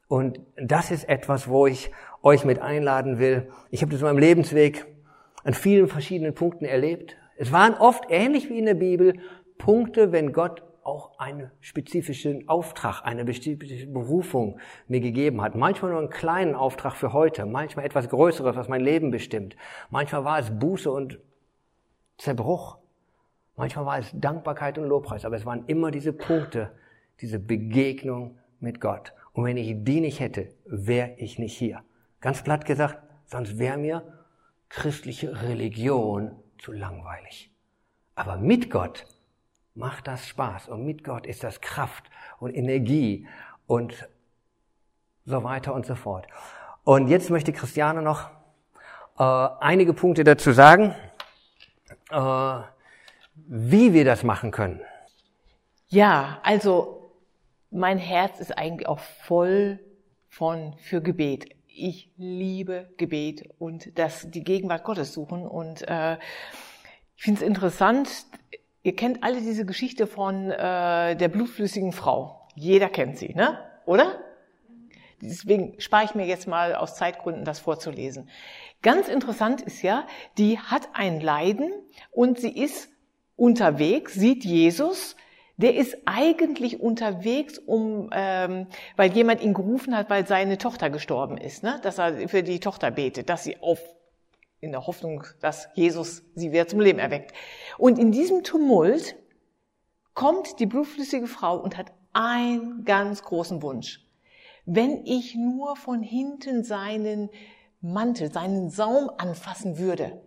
Und 0.08 0.40
das 0.56 0.90
ist 0.90 1.06
etwas, 1.06 1.48
wo 1.48 1.66
ich 1.66 1.90
euch 2.22 2.46
mit 2.46 2.58
einladen 2.58 3.18
will. 3.18 3.50
Ich 3.68 3.82
habe 3.82 3.92
das 3.92 4.00
in 4.00 4.06
meinem 4.06 4.16
Lebensweg 4.20 4.86
an 5.44 5.52
vielen 5.52 5.86
verschiedenen 5.86 6.32
Punkten 6.32 6.64
erlebt. 6.64 7.14
Es 7.36 7.52
waren 7.52 7.74
oft 7.74 8.04
ähnlich 8.08 8.48
wie 8.48 8.58
in 8.58 8.64
der 8.64 8.72
Bibel 8.72 9.18
Punkte, 9.58 10.12
wenn 10.12 10.32
Gott 10.32 10.62
auch 10.86 11.18
einen 11.18 11.50
spezifischen 11.60 12.48
Auftrag, 12.48 13.02
eine 13.02 13.22
spezifische 13.32 13.86
Berufung 13.86 14.58
mir 14.88 15.00
gegeben 15.00 15.42
hat. 15.42 15.54
Manchmal 15.54 15.90
nur 15.90 16.00
einen 16.00 16.10
kleinen 16.10 16.54
Auftrag 16.54 16.94
für 16.94 17.12
heute, 17.12 17.44
manchmal 17.44 17.84
etwas 17.84 18.08
Größeres, 18.08 18.56
was 18.56 18.68
mein 18.68 18.80
Leben 18.80 19.10
bestimmt. 19.10 19.56
Manchmal 19.90 20.24
war 20.24 20.38
es 20.38 20.56
Buße 20.56 20.90
und 20.90 21.18
Zerbruch. 22.18 22.78
Manchmal 23.56 23.86
war 23.86 23.98
es 23.98 24.10
Dankbarkeit 24.14 24.78
und 24.78 24.84
Lobpreis, 24.84 25.24
aber 25.24 25.36
es 25.36 25.44
waren 25.44 25.64
immer 25.66 25.90
diese 25.90 26.12
Punkte, 26.12 26.72
diese 27.20 27.38
Begegnung 27.38 28.38
mit 28.60 28.80
Gott. 28.80 29.12
Und 29.32 29.44
wenn 29.44 29.56
ich 29.56 29.74
die 29.84 30.00
nicht 30.00 30.20
hätte, 30.20 30.54
wäre 30.66 31.14
ich 31.16 31.38
nicht 31.38 31.56
hier. 31.56 31.82
Ganz 32.20 32.42
platt 32.42 32.64
gesagt, 32.64 32.98
sonst 33.26 33.58
wäre 33.58 33.76
mir 33.76 34.02
christliche 34.68 35.42
Religion 35.42 36.32
zu 36.58 36.72
langweilig. 36.72 37.50
Aber 38.14 38.36
mit 38.36 38.70
Gott 38.70 39.06
macht 39.76 40.06
das 40.06 40.26
Spaß 40.26 40.68
und 40.68 40.84
mit 40.84 41.04
Gott 41.04 41.26
ist 41.26 41.44
das 41.44 41.60
Kraft 41.60 42.04
und 42.40 42.54
Energie 42.54 43.28
und 43.66 44.08
so 45.24 45.44
weiter 45.44 45.74
und 45.74 45.86
so 45.86 45.94
fort. 45.94 46.26
Und 46.84 47.08
jetzt 47.08 47.30
möchte 47.30 47.52
Christiane 47.52 48.00
noch 48.00 48.30
äh, 49.18 49.22
einige 49.60 49.92
Punkte 49.92 50.24
dazu 50.24 50.52
sagen, 50.52 50.94
äh, 52.10 52.60
wie 53.34 53.92
wir 53.92 54.04
das 54.04 54.22
machen 54.22 54.50
können. 54.50 54.80
Ja, 55.88 56.40
also 56.42 57.12
mein 57.70 57.98
Herz 57.98 58.40
ist 58.40 58.56
eigentlich 58.56 58.88
auch 58.88 58.98
voll 58.98 59.80
von 60.28 60.74
für 60.78 61.02
Gebet. 61.02 61.54
Ich 61.66 62.10
liebe 62.16 62.88
Gebet 62.96 63.50
und 63.58 63.98
das 63.98 64.30
die 64.30 64.42
Gegenwart 64.42 64.84
Gottes 64.84 65.12
suchen 65.12 65.46
und 65.46 65.86
äh, 65.86 66.16
ich 67.16 67.22
finde 67.22 67.40
es 67.40 67.46
interessant. 67.46 68.26
Ihr 68.86 68.94
kennt 68.94 69.24
alle 69.24 69.40
diese 69.40 69.66
Geschichte 69.66 70.06
von 70.06 70.48
äh, 70.48 71.16
der 71.16 71.26
blutflüssigen 71.26 71.90
Frau. 71.90 72.46
Jeder 72.54 72.88
kennt 72.88 73.18
sie, 73.18 73.34
ne? 73.34 73.58
Oder? 73.84 74.20
Deswegen 75.20 75.74
spare 75.80 76.04
ich 76.04 76.14
mir 76.14 76.24
jetzt 76.24 76.46
mal 76.46 76.72
aus 76.76 76.94
Zeitgründen 76.94 77.44
das 77.44 77.58
vorzulesen. 77.58 78.28
Ganz 78.82 79.08
interessant 79.08 79.60
ist 79.60 79.82
ja, 79.82 80.06
die 80.38 80.60
hat 80.60 80.88
ein 80.92 81.20
Leiden 81.20 81.72
und 82.12 82.38
sie 82.38 82.56
ist 82.56 82.88
unterwegs, 83.34 84.14
sieht 84.14 84.44
Jesus, 84.44 85.16
der 85.56 85.74
ist 85.74 85.96
eigentlich 86.04 86.78
unterwegs, 86.78 87.58
um, 87.58 88.10
ähm, 88.12 88.68
weil 88.94 89.10
jemand 89.10 89.42
ihn 89.42 89.52
gerufen 89.54 89.96
hat, 89.96 90.10
weil 90.10 90.28
seine 90.28 90.58
Tochter 90.58 90.90
gestorben 90.90 91.38
ist, 91.38 91.64
ne? 91.64 91.80
dass 91.82 91.98
er 91.98 92.28
für 92.28 92.44
die 92.44 92.60
Tochter 92.60 92.92
betet, 92.92 93.30
dass 93.30 93.42
sie 93.42 93.60
auf, 93.60 93.80
in 94.66 94.72
der 94.72 94.86
Hoffnung, 94.86 95.24
dass 95.40 95.68
Jesus 95.74 96.22
sie 96.34 96.52
wieder 96.52 96.68
zum 96.68 96.80
Leben 96.80 96.98
erweckt. 96.98 97.32
Und 97.78 97.98
in 97.98 98.12
diesem 98.12 98.42
Tumult 98.42 99.16
kommt 100.14 100.60
die 100.60 100.66
blutflüssige 100.66 101.26
Frau 101.26 101.58
und 101.58 101.76
hat 101.76 101.92
einen 102.12 102.84
ganz 102.84 103.22
großen 103.22 103.62
Wunsch. 103.62 104.06
Wenn 104.64 105.06
ich 105.06 105.34
nur 105.34 105.76
von 105.76 106.02
hinten 106.02 106.64
seinen 106.64 107.30
Mantel, 107.80 108.32
seinen 108.32 108.70
Saum 108.70 109.10
anfassen 109.16 109.78
würde, 109.78 110.20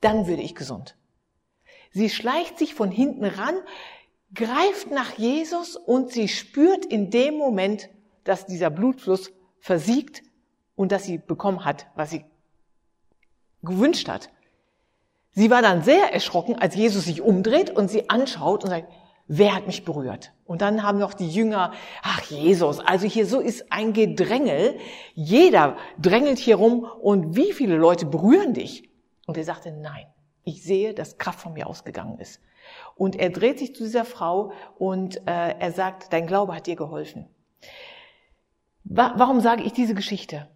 dann 0.00 0.26
würde 0.26 0.42
ich 0.42 0.54
gesund. 0.54 0.96
Sie 1.90 2.08
schleicht 2.08 2.58
sich 2.58 2.74
von 2.74 2.90
hinten 2.90 3.24
ran, 3.24 3.54
greift 4.34 4.90
nach 4.90 5.18
Jesus 5.18 5.76
und 5.76 6.10
sie 6.10 6.28
spürt 6.28 6.84
in 6.84 7.10
dem 7.10 7.36
Moment, 7.36 7.90
dass 8.24 8.46
dieser 8.46 8.70
Blutfluss 8.70 9.32
versiegt 9.58 10.22
und 10.74 10.92
dass 10.92 11.04
sie 11.04 11.18
bekommen 11.18 11.64
hat, 11.64 11.86
was 11.94 12.10
sie 12.10 12.24
gewünscht 13.62 14.08
hat. 14.08 14.30
Sie 15.32 15.50
war 15.50 15.62
dann 15.62 15.82
sehr 15.82 16.12
erschrocken, 16.12 16.56
als 16.58 16.74
Jesus 16.74 17.04
sich 17.04 17.22
umdreht 17.22 17.70
und 17.70 17.90
sie 17.90 18.10
anschaut 18.10 18.64
und 18.64 18.70
sagt, 18.70 18.92
wer 19.26 19.54
hat 19.54 19.66
mich 19.66 19.84
berührt? 19.84 20.32
Und 20.44 20.60
dann 20.60 20.82
haben 20.82 20.98
noch 20.98 21.14
die 21.14 21.28
Jünger, 21.28 21.72
ach 22.02 22.22
Jesus, 22.24 22.80
also 22.80 23.06
hier 23.06 23.26
so 23.26 23.40
ist 23.40 23.72
ein 23.72 23.94
Gedrängel, 23.94 24.78
jeder 25.14 25.76
drängelt 25.98 26.38
hier 26.38 26.56
rum 26.56 26.86
und 27.00 27.34
wie 27.34 27.52
viele 27.52 27.76
Leute 27.76 28.04
berühren 28.04 28.52
dich? 28.52 28.90
Und 29.26 29.38
er 29.38 29.44
sagte, 29.44 29.72
nein, 29.72 30.06
ich 30.44 30.62
sehe, 30.62 30.92
dass 30.92 31.16
Kraft 31.16 31.40
von 31.40 31.54
mir 31.54 31.66
ausgegangen 31.66 32.18
ist. 32.18 32.40
Und 32.94 33.16
er 33.16 33.30
dreht 33.30 33.58
sich 33.58 33.74
zu 33.74 33.84
dieser 33.84 34.04
Frau 34.04 34.52
und 34.78 35.16
äh, 35.26 35.58
er 35.58 35.72
sagt, 35.72 36.12
dein 36.12 36.26
Glaube 36.26 36.54
hat 36.54 36.66
dir 36.66 36.76
geholfen. 36.76 37.26
Wa 38.84 39.14
warum 39.16 39.40
sage 39.40 39.62
ich 39.62 39.72
diese 39.72 39.94
Geschichte? 39.94 40.48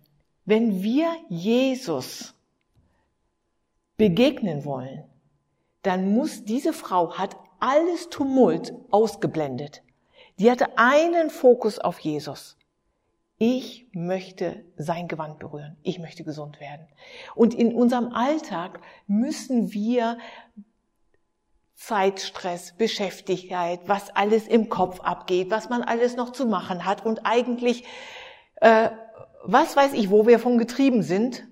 Wenn 0.45 0.83
wir 0.83 1.09
Jesus 1.29 2.36
begegnen 3.97 4.65
wollen, 4.65 5.05
dann 5.83 6.13
muss 6.13 6.45
diese 6.45 6.73
Frau 6.73 7.17
hat 7.17 7.37
alles 7.61 8.09
Tumult 8.09 8.75
ausgeblendet. 8.91 9.83
Die 10.39 10.51
hatte 10.51 10.77
einen 10.77 11.31
Fokus 11.31 11.79
auf 11.79 11.99
Jesus. 12.01 12.57
Ich 13.39 13.89
möchte 13.93 14.65
sein 14.77 15.09
Gewand 15.09 15.39
berühren. 15.39 15.77
Ich 15.83 15.99
möchte 15.99 16.25
gesund 16.25 16.61
werden. 16.61 16.87
Und 17.35 17.55
in 17.55 17.75
unserem 17.75 18.13
Alltag 18.13 18.81
müssen 19.07 19.73
wir 19.73 20.19
Zeitstress, 21.75 22.73
Beschäftigkeit, 22.73 23.81
was 23.87 24.09
alles 24.17 24.49
im 24.49 24.71
Kopf 24.71 25.01
abgeht, 25.01 25.51
was 25.51 25.69
man 25.69 25.83
alles 25.83 26.17
noch 26.17 26.33
zu 26.33 26.47
machen 26.47 26.87
hat 26.87 27.05
und 27.05 27.27
eigentlich, 27.27 27.85
äh, 28.57 28.91
was 29.45 29.77
weiß 29.77 29.93
ich, 29.93 30.11
wo 30.11 30.27
wir 30.27 30.39
von 30.39 30.57
getrieben 30.57 31.03
sind, 31.03 31.47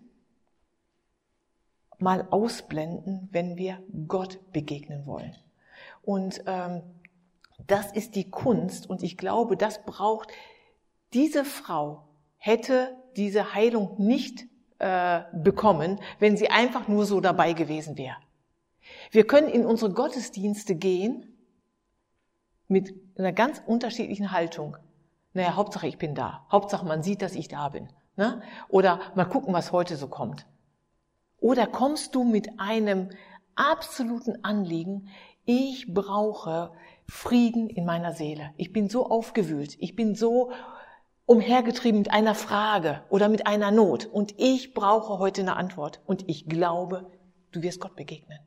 mal 2.05 2.29
ausblenden, 2.31 3.29
wenn 3.33 3.57
wir 3.57 3.83
Gott 4.07 4.39
begegnen 4.53 5.07
wollen. 5.07 5.35
Und 6.03 6.45
ähm, 6.47 6.83
das 7.67 7.91
ist 7.91 8.15
die 8.15 8.31
Kunst 8.31 8.89
und 8.89 9.03
ich 9.03 9.17
glaube, 9.17 9.57
das 9.57 9.85
braucht 9.85 10.29
diese 11.15 11.45
Frau 11.45 12.09
hätte 12.37 12.95
diese 13.17 13.55
Heilung 13.55 13.95
nicht 13.99 14.47
äh, 14.81 15.23
bekommen, 15.33 15.99
wenn 16.19 16.37
sie 16.37 16.51
einfach 16.51 16.89
nur 16.89 17.07
so 17.07 17.21
dabei 17.21 17.55
gewesen 17.55 17.97
wäre. 17.97 18.17
Wir 19.11 19.27
können 19.27 19.49
in 19.49 19.65
unsere 19.65 19.93
Gottesdienste 19.93 20.75
gehen 20.75 21.39
mit 22.69 22.93
einer 23.17 23.33
ganz 23.33 23.63
unterschiedlichen 23.65 24.31
Haltung. 24.31 24.77
Naja, 25.33 25.57
Hauptsache 25.57 25.87
ich 25.87 25.97
bin 25.97 26.15
da. 26.15 26.47
Hauptsache 26.53 26.85
man 26.85 27.03
sieht, 27.03 27.23
dass 27.23 27.35
ich 27.35 27.49
da 27.49 27.71
bin. 27.71 27.89
Ne? 28.17 28.43
Oder 28.69 29.01
mal 29.15 29.25
gucken, 29.25 29.55
was 29.55 29.73
heute 29.73 29.97
so 29.97 30.09
kommt. 30.09 30.47
Oder 31.45 31.67
kommst 31.67 32.15
du 32.15 32.25
mit 32.25 32.59
einem 32.59 33.11
absoluten 33.55 34.43
Anliegen, 34.45 35.11
ich 35.45 35.93
brauche 35.93 36.71
Frieden 37.07 37.69
in 37.69 37.85
meiner 37.85 38.15
Seele. 38.15 38.55
Ich 38.57 38.73
bin 38.73 38.89
so 38.89 39.11
aufgewühlt. 39.11 39.77
Ich 39.79 39.95
bin 39.95 40.15
so 40.15 40.53
umhergetrieben 41.27 41.99
mit 41.99 42.11
einer 42.11 42.35
Frage 42.35 43.03
oder 43.11 43.29
mit 43.29 43.47
einer 43.47 43.73
Not. 43.73 44.07
Und 44.07 44.33
ich 44.39 44.73
brauche 44.73 45.19
heute 45.19 45.43
eine 45.43 45.57
Antwort. 45.57 46.01
Und 46.07 46.27
ich 46.31 46.49
glaube, 46.49 47.11
du 47.53 47.61
wirst 47.61 47.79
Gott 47.79 47.95
begegnen. 47.95 48.39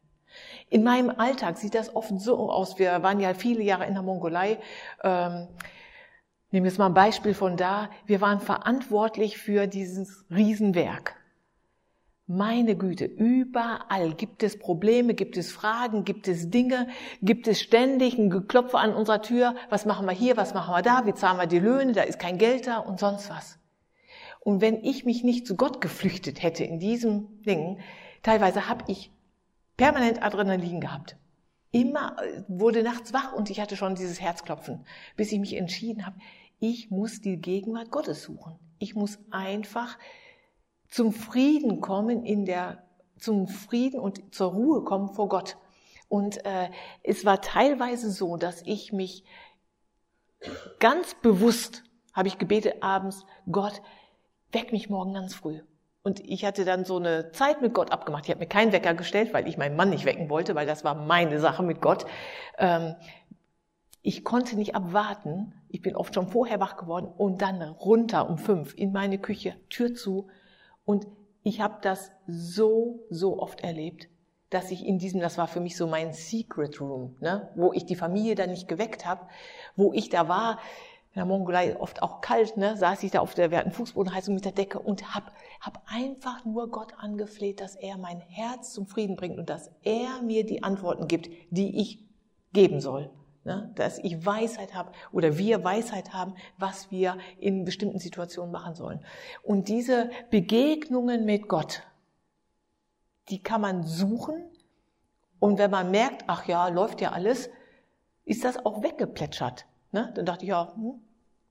In 0.71 0.83
meinem 0.83 1.11
Alltag 1.11 1.59
sieht 1.59 1.75
das 1.75 1.95
oft 1.95 2.19
so 2.19 2.49
aus. 2.49 2.79
Wir 2.79 3.03
waren 3.03 3.19
ja 3.19 3.35
viele 3.35 3.61
Jahre 3.61 3.85
in 3.85 3.93
der 3.93 4.01
Mongolei. 4.01 4.57
Ähm, 5.03 5.47
nehmen 6.49 6.63
wir 6.65 6.71
jetzt 6.71 6.79
mal 6.79 6.87
ein 6.87 6.95
Beispiel 6.95 7.35
von 7.35 7.57
da. 7.57 7.91
Wir 8.07 8.21
waren 8.21 8.39
verantwortlich 8.39 9.37
für 9.37 9.67
dieses 9.67 10.25
Riesenwerk. 10.31 11.16
Meine 12.29 12.75
Güte, 12.75 13.05
überall 13.05 14.13
gibt 14.13 14.43
es 14.43 14.59
Probleme, 14.59 15.13
gibt 15.13 15.37
es 15.37 15.53
Fragen, 15.53 16.03
gibt 16.03 16.27
es 16.27 16.49
Dinge, 16.49 16.89
gibt 17.21 17.47
es 17.47 17.61
ständig 17.61 18.17
ein 18.17 18.29
Geklopfe 18.29 18.77
an 18.79 18.93
unserer 18.93 19.21
Tür. 19.21 19.55
Was 19.69 19.85
machen 19.85 20.05
wir 20.05 20.11
hier, 20.11 20.35
was 20.35 20.53
machen 20.53 20.73
wir 20.75 20.81
da, 20.81 21.05
wie 21.05 21.13
zahlen 21.13 21.37
wir 21.37 21.47
die 21.47 21.59
Löhne, 21.59 21.93
da 21.93 22.01
ist 22.01 22.19
kein 22.19 22.37
Geld 22.37 22.67
da 22.67 22.79
und 22.79 22.99
sonst 22.99 23.29
was. 23.29 23.59
Und 24.41 24.59
wenn 24.59 24.83
ich 24.83 25.05
mich 25.05 25.23
nicht 25.23 25.47
zu 25.47 25.55
Gott 25.55 25.79
geflüchtet 25.79 26.43
hätte 26.43 26.65
in 26.65 26.79
diesem 26.79 27.41
Ding, 27.43 27.79
teilweise 28.23 28.67
habe 28.67 28.83
ich 28.87 29.09
permanent 29.77 30.21
Adrenalin 30.21 30.81
gehabt. 30.81 31.15
Immer 31.71 32.17
äh, 32.21 32.43
wurde 32.49 32.83
nachts 32.83 33.13
wach 33.13 33.31
und 33.31 33.49
ich 33.49 33.61
hatte 33.61 33.77
schon 33.77 33.95
dieses 33.95 34.19
Herzklopfen, 34.19 34.85
bis 35.15 35.31
ich 35.31 35.39
mich 35.39 35.55
entschieden 35.55 36.05
habe, 36.05 36.17
ich 36.59 36.91
muss 36.91 37.21
die 37.21 37.37
Gegenwart 37.37 37.89
Gottes 37.89 38.23
suchen. 38.23 38.59
Ich 38.79 38.95
muss 38.95 39.17
einfach 39.31 39.97
zum 40.89 41.11
Frieden 41.11 41.81
kommen 41.81 42.23
in 42.25 42.45
der, 42.45 42.83
zum 43.17 43.47
Frieden 43.47 43.99
und 43.99 44.33
zur 44.33 44.51
Ruhe 44.51 44.83
kommen 44.83 45.09
vor 45.09 45.29
Gott. 45.29 45.57
Und 46.09 46.45
äh, 46.45 46.69
es 47.03 47.25
war 47.25 47.41
teilweise 47.41 48.11
so, 48.11 48.37
dass 48.37 48.61
ich 48.65 48.93
mich 48.93 49.23
ganz 50.79 51.15
bewusst 51.15 51.83
habe 52.17 52.27
ich 52.27 52.39
gebetet 52.39 52.81
abends, 52.81 53.27
Gott, 53.49 53.79
weck 54.51 54.71
mich 54.71 54.89
morgen 54.89 55.13
ganz 55.13 55.35
früh. 55.35 55.61
Und 56.01 56.19
ich 56.21 56.45
hatte 56.45 56.65
dann 56.65 56.83
so 56.83 56.97
eine 56.97 57.31
Zeit 57.31 57.61
mit 57.61 57.75
Gott 57.75 57.91
abgemacht. 57.91 58.23
Ich 58.25 58.31
habe 58.31 58.39
mir 58.39 58.47
keinen 58.47 58.71
Wecker 58.71 58.95
gestellt, 58.95 59.35
weil 59.35 59.47
ich 59.47 59.57
meinen 59.57 59.75
Mann 59.75 59.91
nicht 59.91 60.05
wecken 60.05 60.27
wollte, 60.27 60.55
weil 60.55 60.65
das 60.65 60.83
war 60.83 60.95
meine 60.95 61.39
Sache 61.39 61.61
mit 61.61 61.79
Gott. 61.79 62.07
Ähm, 62.57 62.95
ich 64.01 64.23
konnte 64.23 64.55
nicht 64.55 64.73
abwarten. 64.73 65.53
Ich 65.69 65.83
bin 65.83 65.95
oft 65.95 66.15
schon 66.15 66.27
vorher 66.27 66.59
wach 66.59 66.77
geworden 66.77 67.05
und 67.05 67.43
dann 67.43 67.61
runter 67.61 68.27
um 68.29 68.39
fünf 68.39 68.73
in 68.75 68.91
meine 68.93 69.19
Küche, 69.19 69.55
Tür 69.69 69.93
zu. 69.93 70.27
Und 70.87 71.05
ich 71.43 71.59
habe 71.59 71.79
das 71.81 72.11
so, 72.27 73.05
so 73.09 73.39
oft 73.39 73.59
erlebt, 73.59 74.07
dass 74.49 74.71
ich 74.71 74.85
in 74.85 74.99
diesem, 74.99 75.19
das 75.19 75.37
war 75.37 75.47
für 75.47 75.59
mich 75.59 75.75
so 75.75 75.85
mein 75.85 76.13
Secret 76.13 76.79
Room, 76.79 77.17
ne, 77.19 77.51
wo 77.55 77.73
ich 77.73 77.85
die 77.85 77.97
Familie 77.97 78.35
dann 78.35 78.51
nicht 78.51 78.69
geweckt 78.69 79.05
habe, 79.05 79.27
wo 79.75 79.91
ich 79.91 80.07
da 80.07 80.29
war, 80.29 80.59
in 81.11 81.15
der 81.15 81.25
Mongolei 81.25 81.77
oft 81.77 82.01
auch 82.01 82.21
kalt, 82.21 82.55
ne, 82.55 82.77
saß 82.77 83.03
ich 83.03 83.11
da 83.11 83.19
auf 83.19 83.33
der, 83.33 83.51
wir 83.51 83.57
hatten 83.57 83.71
Fußbodenheizung 83.71 84.33
mit 84.33 84.45
der 84.45 84.53
Decke 84.53 84.79
und 84.79 85.13
hab, 85.13 85.33
hab 85.59 85.83
einfach 85.87 86.45
nur 86.45 86.71
Gott 86.71 86.93
angefleht, 86.97 87.59
dass 87.59 87.75
er 87.75 87.97
mein 87.97 88.21
Herz 88.21 88.71
zum 88.71 88.87
Frieden 88.87 89.17
bringt 89.17 89.37
und 89.37 89.49
dass 89.49 89.69
er 89.83 90.21
mir 90.21 90.45
die 90.45 90.63
Antworten 90.63 91.09
gibt, 91.09 91.29
die 91.49 91.81
ich 91.81 92.07
geben 92.53 92.79
soll. 92.79 93.11
Ne, 93.47 93.71
dass 93.75 93.97
ich 93.99 94.25
Weisheit 94.25 94.75
habe 94.75 94.91
oder 95.13 95.37
wir 95.37 95.63
Weisheit 95.63 96.11
haben, 96.11 96.35
was 96.57 96.91
wir 96.91 97.17
in 97.39 97.63
bestimmten 97.63 97.97
Situationen 97.97 98.51
machen 98.51 98.75
sollen. 98.75 98.99
Und 99.41 99.69
diese 99.69 100.09
Begegnungen 100.29 101.23
mit 101.23 101.47
Gott, 101.47 101.83
die 103.29 103.41
kann 103.41 103.61
man 103.61 103.83
suchen. 103.83 104.43
Und 105.39 105.59
wenn 105.59 105.71
man 105.71 105.91
merkt, 105.91 106.25
ach 106.27 106.45
ja, 106.45 106.67
läuft 106.67 106.99
ja 106.99 107.13
alles, 107.13 107.49
ist 108.25 108.43
das 108.43 108.65
auch 108.65 108.83
weggeplätschert. 108.83 109.65
Ne? 109.93 110.11
Dann 110.13 110.25
dachte 110.25 110.43
ich, 110.43 110.49
ja, 110.49 110.73
hm, 110.75 110.99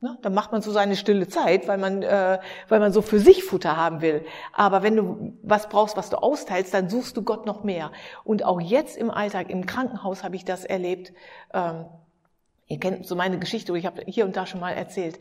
Ne? 0.01 0.19
Dann 0.21 0.35
macht 0.35 0.53
man 0.53 0.61
so 0.61 0.73
seine 0.73 0.95
stille 0.95 1.27
Zeit, 1.27 1.69
weil 1.69 1.79
man, 1.79 2.03
äh, 2.03 2.39
weil 2.69 2.81
man 2.81 2.93
so 2.93 3.01
für 3.01 3.19
sich 3.19 3.45
Futter 3.45 3.77
haben 3.77 4.03
will. 4.03 4.27
Aber 4.53 4.83
wenn 4.83 4.97
du 4.97 5.39
was 5.43 5.69
brauchst, 5.69 5.97
was 5.97 6.11
du 6.11 6.19
austeilst, 6.19 6.75
dann 6.75 6.91
suchst 6.91 7.17
du 7.17 7.23
Gott 7.23 7.47
noch 7.47 7.65
mehr. 7.65 7.91
Und 8.23 8.45
auch 8.45 8.61
jetzt 8.61 8.99
im 8.99 9.11
Alltag, 9.11 9.49
im 9.49 9.65
Krankenhaus 9.65 10.23
habe 10.23 10.37
ich 10.37 10.45
das 10.45 10.65
erlebt. 10.65 11.15
Ähm, 11.55 11.87
ihr 12.67 12.79
kennt 12.79 13.07
so 13.07 13.17
meine 13.17 13.39
Geschichte, 13.39 13.77
ich 13.77 13.87
habe 13.87 14.03
hier 14.07 14.27
und 14.27 14.37
da 14.37 14.47
schon 14.47 14.61
mal 14.61 14.73
erzählt. 14.73 15.19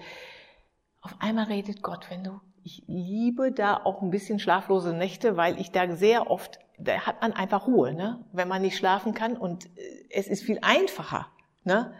Auf 1.01 1.15
einmal 1.19 1.45
redet 1.45 1.81
Gott, 1.81 2.09
wenn 2.09 2.23
du, 2.23 2.41
ich 2.63 2.83
liebe 2.87 3.53
da 3.53 3.79
auch 3.81 4.01
ein 4.01 4.09
bisschen 4.09 4.39
schlaflose 4.39 4.91
Nächte, 4.91 5.37
weil 5.37 5.57
ich 5.57 5.71
da 5.71 5.95
sehr 5.95 6.29
oft, 6.29 6.59
da 6.79 7.05
hat 7.05 7.21
man 7.21 7.31
einfach 7.31 7.67
Ruhe, 7.67 7.93
ne? 7.93 8.25
wenn 8.33 8.49
man 8.49 8.61
nicht 8.61 8.75
schlafen 8.75 9.13
kann 9.13 9.37
und 9.37 9.67
äh, 9.77 10.05
es 10.09 10.27
ist 10.27 10.43
viel 10.43 10.59
einfacher. 10.61 11.27
Ne? 11.63 11.93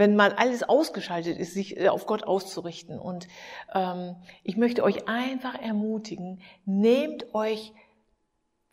Wenn 0.00 0.16
mal 0.16 0.32
alles 0.32 0.64
ausgeschaltet 0.64 1.38
ist, 1.38 1.54
sich 1.54 1.78
äh, 1.78 1.88
auf 1.88 2.06
Gott 2.06 2.24
auszurichten. 2.24 2.98
Und 2.98 3.28
ähm, 3.72 4.16
ich 4.42 4.56
möchte 4.56 4.82
euch 4.82 5.06
einfach 5.06 5.54
ermutigen, 5.54 6.40
nehmt 6.64 7.32
euch 7.34 7.72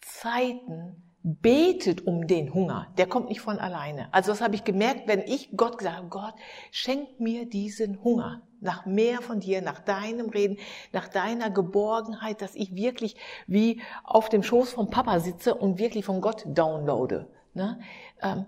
Zeiten, 0.02 1.04
betet 1.22 2.08
um 2.08 2.26
den 2.26 2.54
Hunger. 2.54 2.88
Der 2.98 3.06
kommt 3.06 3.28
nicht 3.28 3.42
von 3.42 3.60
alleine. 3.60 4.12
Also 4.14 4.32
das 4.32 4.42
habe 4.42 4.56
ich 4.56 4.64
gemerkt, 4.64 5.08
wenn 5.08 5.20
ich 5.20 5.50
Gott 5.58 5.78
gesagt 5.78 5.98
habe, 5.98 6.08
Gott, 6.08 6.34
schenk 6.72 7.20
mir 7.20 7.46
diesen 7.46 8.02
Hunger 8.04 8.48
nach 8.62 8.86
mehr 8.86 9.22
von 9.22 9.42
dir, 9.42 9.62
nach 9.62 9.80
deinem 9.80 10.30
Reden, 10.30 10.58
nach 10.94 11.10
deiner 11.10 11.50
Geborgenheit, 11.52 12.42
dass 12.42 12.56
ich 12.56 12.74
wirklich 12.74 13.18
wie 13.46 13.82
auf 14.06 14.30
dem 14.30 14.42
Schoß 14.42 14.72
vom 14.72 14.90
Papa 14.90 15.20
sitze 15.20 15.54
und 15.54 15.78
wirklich 15.80 16.06
von 16.06 16.22
Gott 16.22 16.44
downloade. 16.48 17.28
Ne? 17.54 17.80
Ähm, 18.22 18.46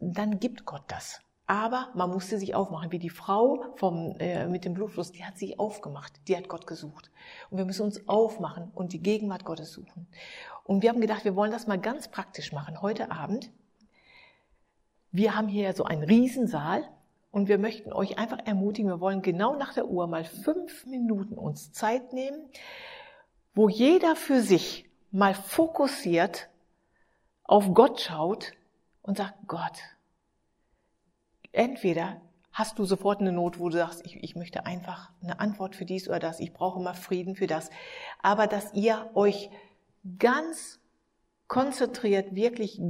dann 0.00 0.40
gibt 0.40 0.64
Gott 0.64 0.84
das. 0.88 1.20
Aber 1.46 1.88
man 1.94 2.10
musste 2.10 2.38
sich 2.38 2.54
aufmachen, 2.54 2.90
wie 2.90 2.98
die 2.98 3.10
Frau 3.10 3.66
vom, 3.76 4.16
äh, 4.18 4.46
mit 4.46 4.64
dem 4.64 4.72
Blutfluss, 4.72 5.12
die 5.12 5.24
hat 5.24 5.36
sich 5.36 5.58
aufgemacht, 5.58 6.12
die 6.26 6.36
hat 6.36 6.48
Gott 6.48 6.66
gesucht. 6.66 7.10
Und 7.50 7.58
wir 7.58 7.66
müssen 7.66 7.82
uns 7.82 8.08
aufmachen 8.08 8.70
und 8.74 8.94
die 8.94 9.02
Gegenwart 9.02 9.44
Gottes 9.44 9.72
suchen. 9.72 10.06
Und 10.64 10.82
wir 10.82 10.88
haben 10.88 11.02
gedacht, 11.02 11.24
wir 11.24 11.36
wollen 11.36 11.52
das 11.52 11.66
mal 11.66 11.78
ganz 11.78 12.08
praktisch 12.08 12.52
machen. 12.52 12.80
Heute 12.80 13.10
Abend, 13.10 13.50
wir 15.12 15.36
haben 15.36 15.48
hier 15.48 15.74
so 15.74 15.84
einen 15.84 16.02
Riesensaal 16.02 16.88
und 17.30 17.48
wir 17.48 17.58
möchten 17.58 17.92
euch 17.92 18.16
einfach 18.18 18.38
ermutigen, 18.46 18.90
wir 18.90 19.00
wollen 19.00 19.20
genau 19.20 19.54
nach 19.54 19.74
der 19.74 19.86
Uhr 19.86 20.06
mal 20.06 20.24
fünf 20.24 20.86
Minuten 20.86 21.34
uns 21.34 21.72
Zeit 21.72 22.14
nehmen, 22.14 22.48
wo 23.54 23.68
jeder 23.68 24.16
für 24.16 24.40
sich 24.40 24.88
mal 25.10 25.34
fokussiert 25.34 26.48
auf 27.44 27.74
Gott 27.74 28.00
schaut 28.00 28.52
und 29.02 29.18
sagt, 29.18 29.34
Gott, 29.46 29.78
entweder 31.54 32.20
hast 32.52 32.78
du 32.78 32.84
sofort 32.84 33.20
eine 33.20 33.32
Not, 33.32 33.58
wo 33.58 33.68
du 33.68 33.76
sagst, 33.76 34.04
ich, 34.04 34.22
ich 34.22 34.36
möchte 34.36 34.64
einfach 34.66 35.10
eine 35.22 35.40
Antwort 35.40 35.74
für 35.74 35.84
dies 35.84 36.08
oder 36.08 36.20
das, 36.20 36.40
ich 36.40 36.52
brauche 36.52 36.80
mal 36.80 36.94
Frieden 36.94 37.34
für 37.34 37.46
das, 37.46 37.70
aber 38.22 38.46
dass 38.46 38.72
ihr 38.74 39.10
euch 39.14 39.50
ganz 40.18 40.80
konzentriert 41.48 42.34
wirklich 42.34 42.80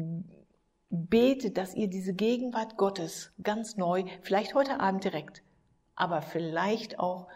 betet, 0.90 1.56
dass 1.56 1.74
ihr 1.74 1.88
diese 1.88 2.14
Gegenwart 2.14 2.76
Gottes 2.76 3.32
ganz 3.42 3.76
neu, 3.76 4.04
vielleicht 4.22 4.54
heute 4.54 4.80
Abend 4.80 5.04
direkt, 5.04 5.42
aber 5.94 6.22
vielleicht 6.22 6.98
auch 6.98 7.28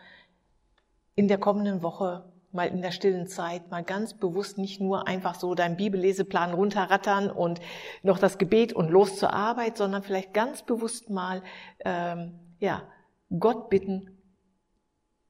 in 1.15 1.29
der 1.29 1.39
kommenden 1.39 1.83
Woche 1.83 2.31
mal 2.53 2.69
in 2.69 2.83
der 2.83 2.93
stillen 2.93 3.27
Zeit 3.27 3.71
mal 3.71 3.85
ganz 3.85 4.15
bewusst 4.15 4.59
nicht 4.59 4.81
nur 4.81 5.07
einfach 5.07 5.35
so 5.35 5.55
deinen 5.55 5.77
Bibelleseplan 5.77 6.55
runterrattern 6.55 7.31
und 7.31 7.61
noch 8.03 8.19
das 8.19 8.39
Gebet 8.39 8.73
und 8.73 8.89
los 8.91 9.19
zur 9.19 9.33
Arbeit, 9.33 9.77
sondern 9.77 10.03
vielleicht 10.03 10.33
ganz 10.33 10.63
bewusst 10.63 11.11
mal 11.11 11.43
ähm, 11.85 12.39
ja 12.59 12.83
Gott 13.39 13.69
bitten, 13.69 14.19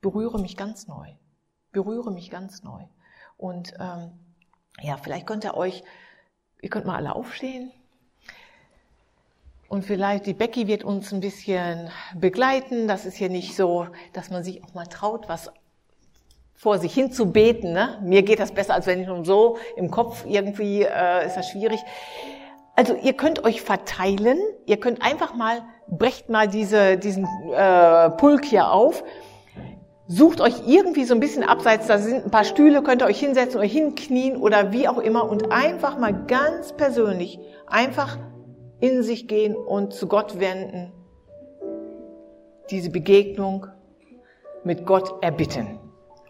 berühre 0.01 0.41
mich 0.41 0.57
ganz 0.57 0.87
neu, 0.87 1.09
berühre 1.73 2.13
mich 2.13 2.31
ganz 2.31 2.63
neu. 2.63 2.85
Und 3.37 3.75
ähm, 3.79 4.13
ja, 4.81 4.97
vielleicht 4.97 5.27
könnt 5.27 5.45
ihr 5.45 5.57
euch, 5.57 5.83
ihr 6.61 6.71
könnt 6.71 6.87
mal 6.87 6.97
alle 6.97 7.15
aufstehen. 7.15 7.73
Und 9.69 9.85
vielleicht 9.85 10.27
die 10.27 10.33
Becky 10.33 10.67
wird 10.67 10.83
uns 10.83 11.13
ein 11.13 11.21
bisschen 11.21 11.91
begleiten. 12.15 12.89
Das 12.89 13.05
ist 13.05 13.17
hier 13.17 13.29
nicht 13.29 13.55
so, 13.55 13.89
dass 14.13 14.31
man 14.31 14.43
sich 14.43 14.65
auch 14.65 14.73
mal 14.75 14.87
traut, 14.87 15.29
was 15.29 15.51
vor 16.59 16.79
sich 16.79 16.93
hin 16.93 17.13
zu 17.13 17.31
beten. 17.31 17.73
Ne? 17.73 18.01
Mir 18.03 18.23
geht 18.23 18.41
das 18.41 18.53
besser, 18.53 18.75
als 18.75 18.87
wenn 18.87 19.01
ich 19.01 19.07
nun 19.07 19.25
so 19.25 19.59
im 19.77 19.91
Kopf 19.91 20.25
irgendwie 20.27 20.83
äh, 20.83 21.25
ist 21.25 21.37
das 21.37 21.49
schwierig. 21.49 21.79
Also 22.75 22.95
ihr 22.97 23.13
könnt 23.13 23.45
euch 23.45 23.63
verteilen. 23.63 24.39
Ihr 24.67 24.79
könnt 24.79 25.01
einfach 25.03 25.35
mal 25.35 25.63
brecht 25.87 26.29
mal 26.29 26.49
diese 26.49 26.99
diesen 26.99 27.27
äh, 27.55 28.11
Pulk 28.11 28.45
hier 28.45 28.73
auf. 28.73 29.05
Sucht 30.09 30.41
euch 30.41 30.67
irgendwie 30.67 31.05
so 31.05 31.15
ein 31.15 31.21
bisschen 31.21 31.45
abseits, 31.45 31.87
da 31.87 31.99
sind 31.99 32.25
ein 32.25 32.31
paar 32.31 32.45
Stühle, 32.45 32.83
könnt 32.83 33.03
ihr 33.03 33.07
euch 33.07 33.21
hinsetzen 33.21 33.59
oder 33.59 33.69
hinknien 33.69 34.39
oder 34.39 34.73
wie 34.73 34.89
auch 34.89 34.99
immer 34.99 35.31
und 35.31 35.53
einfach 35.53 35.99
mal 35.99 36.25
ganz 36.27 36.73
persönlich 36.73 37.39
einfach 37.67 38.19
in 38.81 39.03
sich 39.03 39.29
gehen 39.29 39.55
und 39.55 39.93
zu 39.93 40.09
Gott 40.09 40.41
wenden. 40.41 40.93
Diese 42.71 42.91
Begegnung 42.91 43.67
mit 44.65 44.87
Gott 44.87 45.23
erbitten. 45.23 45.79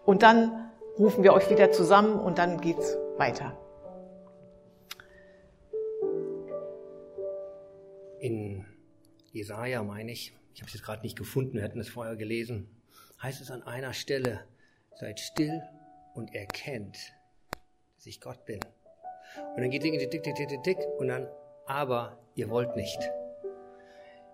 Und 0.09 0.23
dann 0.23 0.71
rufen 0.99 1.23
wir 1.23 1.35
euch 1.35 1.51
wieder 1.51 1.71
zusammen 1.71 2.19
und 2.19 2.39
dann 2.39 2.63
geht's 2.63 2.97
weiter. 3.19 3.59
In 8.19 8.65
Jesaja 9.33 9.83
meine 9.83 10.11
ich, 10.11 10.33
ich 10.55 10.63
habe 10.63 10.69
es 10.69 10.73
jetzt 10.73 10.83
gerade 10.83 11.03
nicht 11.03 11.19
gefunden, 11.19 11.59
wir 11.59 11.63
hatten 11.63 11.79
es 11.79 11.91
vorher 11.91 12.17
gelesen, 12.17 12.75
heißt 13.23 13.43
es 13.43 13.51
an 13.51 13.63
einer 13.65 13.93
Stelle, 13.93 14.47
seid 14.99 15.21
still 15.21 15.63
und 16.15 16.35
erkennt, 16.35 16.97
dass 17.97 18.07
ich 18.07 18.23
Gott 18.23 18.47
bin. 18.47 18.61
Und 19.57 19.61
dann 19.61 19.69
geht 19.69 19.83
Dinge 19.83 19.99
dick, 19.99 20.11
dick, 20.11 20.23
dick, 20.23 20.49
dick, 20.49 20.63
dick 20.63 20.79
und 20.97 21.09
dann, 21.09 21.29
aber 21.67 22.19
ihr 22.35 22.49
wollt 22.49 22.77
nicht. 22.77 22.99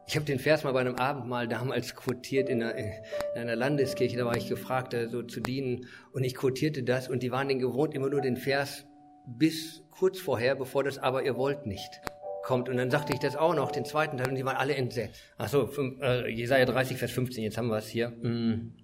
Ich 0.06 0.16
habe 0.16 0.26
den 0.26 0.38
Vers 0.38 0.64
mal 0.64 0.72
bei 0.72 0.80
einem 0.80 0.96
Abendmahl 0.96 1.48
damals 1.48 1.94
quotiert 1.94 2.48
in 2.48 2.62
einer, 2.62 2.74
in 2.76 2.92
einer, 3.34 3.56
Landeskirche, 3.56 4.16
da 4.16 4.26
war 4.26 4.36
ich 4.36 4.48
gefragt, 4.48 4.92
da 4.92 5.08
so 5.08 5.22
zu 5.22 5.40
dienen 5.40 5.86
und 6.12 6.24
ich 6.24 6.34
quotierte 6.34 6.82
das 6.82 7.08
und 7.08 7.22
die 7.22 7.30
waren 7.30 7.48
den 7.48 7.58
gewohnt, 7.58 7.94
immer 7.94 8.10
nur 8.10 8.20
den 8.20 8.36
Vers 8.36 8.86
bis 9.26 9.82
kurz 9.90 10.18
vorher, 10.18 10.54
bevor 10.54 10.84
das 10.84 10.98
aber 10.98 11.24
ihr 11.24 11.36
wollt 11.36 11.66
nicht 11.66 12.00
kommt. 12.44 12.68
Und 12.68 12.76
dann 12.76 12.90
sagte 12.90 13.12
ich 13.12 13.18
das 13.18 13.36
auch 13.36 13.54
noch, 13.54 13.72
den 13.72 13.84
zweiten 13.84 14.18
Teil, 14.18 14.28
und 14.28 14.36
die 14.36 14.44
waren 14.44 14.56
alle 14.56 14.74
entsetzt. 14.74 15.20
Ach 15.38 15.48
so, 15.48 15.68
äh, 16.00 16.30
Jesaja 16.30 16.66
30, 16.66 16.96
Vers 16.96 17.10
15, 17.10 17.42
jetzt 17.42 17.58
haben 17.58 17.68
wir 17.68 17.78
es 17.78 17.88
hier. 17.88 18.10
Mm. 18.10 18.74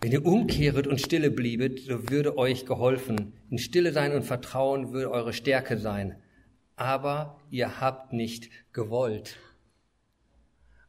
Wenn 0.00 0.12
ihr 0.12 0.24
umkehret 0.24 0.86
und 0.86 0.98
stille 0.98 1.30
bliebet, 1.30 1.80
so 1.80 2.08
würde 2.08 2.38
euch 2.38 2.64
geholfen. 2.64 3.34
In 3.50 3.58
Stille 3.58 3.92
sein 3.92 4.12
und 4.14 4.22
Vertrauen 4.22 4.92
würde 4.92 5.10
eure 5.10 5.34
Stärke 5.34 5.76
sein. 5.76 6.16
Aber 6.76 7.38
ihr 7.50 7.82
habt 7.82 8.14
nicht 8.14 8.48
gewollt. 8.72 9.36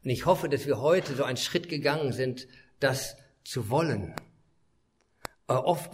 Und 0.03 0.09
ich 0.09 0.25
hoffe, 0.25 0.49
dass 0.49 0.65
wir 0.65 0.81
heute 0.81 1.15
so 1.15 1.23
einen 1.23 1.37
Schritt 1.37 1.69
gegangen 1.69 2.11
sind, 2.11 2.47
das 2.79 3.17
zu 3.43 3.69
wollen. 3.69 4.15
Äh, 5.47 5.53
oft 5.53 5.91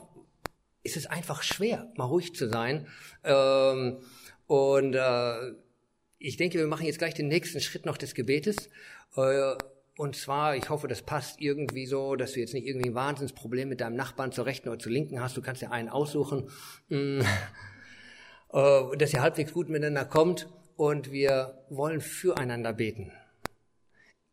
ist 0.83 0.97
es 0.97 1.05
einfach 1.05 1.43
schwer, 1.43 1.91
mal 1.95 2.05
ruhig 2.05 2.33
zu 2.33 2.47
sein. 2.47 2.87
Ähm, 3.23 3.97
und 4.45 4.93
äh, 4.95 5.51
ich 6.19 6.37
denke, 6.37 6.57
wir 6.57 6.67
machen 6.67 6.85
jetzt 6.85 6.99
gleich 6.99 7.13
den 7.13 7.27
nächsten 7.27 7.59
Schritt 7.59 7.85
noch 7.85 7.97
des 7.97 8.13
Gebetes. 8.13 8.69
Äh, 9.15 9.55
und 9.97 10.15
zwar, 10.15 10.55
ich 10.55 10.69
hoffe, 10.69 10.87
das 10.87 11.01
passt 11.01 11.41
irgendwie 11.41 11.87
so, 11.87 12.15
dass 12.15 12.33
du 12.33 12.39
jetzt 12.39 12.53
nicht 12.53 12.67
irgendwie 12.67 12.89
ein 12.89 12.95
Wahnsinnsproblem 12.95 13.67
mit 13.67 13.81
deinem 13.81 13.95
Nachbarn 13.95 14.31
zur 14.31 14.45
rechten 14.45 14.69
oder 14.69 14.79
zur 14.79 14.91
linken 14.91 15.21
hast. 15.21 15.35
Du 15.35 15.41
kannst 15.41 15.61
ja 15.61 15.71
einen 15.71 15.89
aussuchen, 15.89 16.49
mm. 16.89 17.21
äh, 18.53 18.97
dass 18.97 19.13
ihr 19.13 19.21
halbwegs 19.21 19.53
gut 19.53 19.69
miteinander 19.69 20.05
kommt. 20.05 20.47
Und 20.75 21.11
wir 21.11 21.65
wollen 21.69 22.01
füreinander 22.01 22.71
beten. 22.71 23.11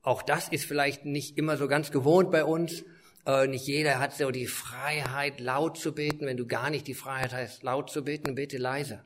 Auch 0.04 0.22
das 0.22 0.48
ist 0.48 0.66
vielleicht 0.66 1.06
nicht 1.06 1.38
immer 1.38 1.56
so 1.56 1.66
ganz 1.66 1.90
gewohnt 1.90 2.30
bei 2.30 2.44
uns. 2.44 2.84
Äh, 3.26 3.46
nicht 3.46 3.66
jeder 3.66 3.98
hat 3.98 4.12
so 4.12 4.30
die 4.30 4.46
Freiheit, 4.46 5.40
laut 5.40 5.78
zu 5.78 5.94
beten. 5.94 6.26
Wenn 6.26 6.36
du 6.36 6.46
gar 6.46 6.68
nicht 6.68 6.86
die 6.86 6.94
Freiheit 6.94 7.32
hast, 7.32 7.62
laut 7.62 7.90
zu 7.90 8.04
beten, 8.04 8.34
bete 8.34 8.58
leise. 8.58 9.02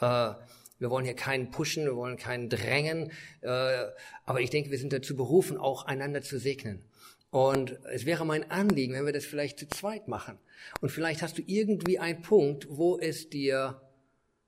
Äh, 0.00 0.30
wir 0.78 0.90
wollen 0.90 1.04
hier 1.04 1.14
keinen 1.14 1.50
pushen, 1.50 1.84
wir 1.84 1.96
wollen 1.96 2.16
keinen 2.16 2.48
drängen. 2.48 3.12
Äh, 3.42 3.84
aber 4.24 4.40
ich 4.40 4.48
denke, 4.48 4.70
wir 4.70 4.78
sind 4.78 4.94
dazu 4.94 5.14
berufen, 5.14 5.58
auch 5.58 5.84
einander 5.84 6.22
zu 6.22 6.38
segnen. 6.38 6.82
Und 7.30 7.78
es 7.92 8.06
wäre 8.06 8.24
mein 8.24 8.50
Anliegen, 8.50 8.94
wenn 8.94 9.04
wir 9.04 9.12
das 9.12 9.26
vielleicht 9.26 9.58
zu 9.58 9.68
zweit 9.68 10.08
machen. 10.08 10.38
Und 10.80 10.88
vielleicht 10.88 11.20
hast 11.20 11.36
du 11.36 11.42
irgendwie 11.44 11.98
einen 11.98 12.22
Punkt, 12.22 12.66
wo 12.70 12.98
es 12.98 13.28
dir 13.28 13.82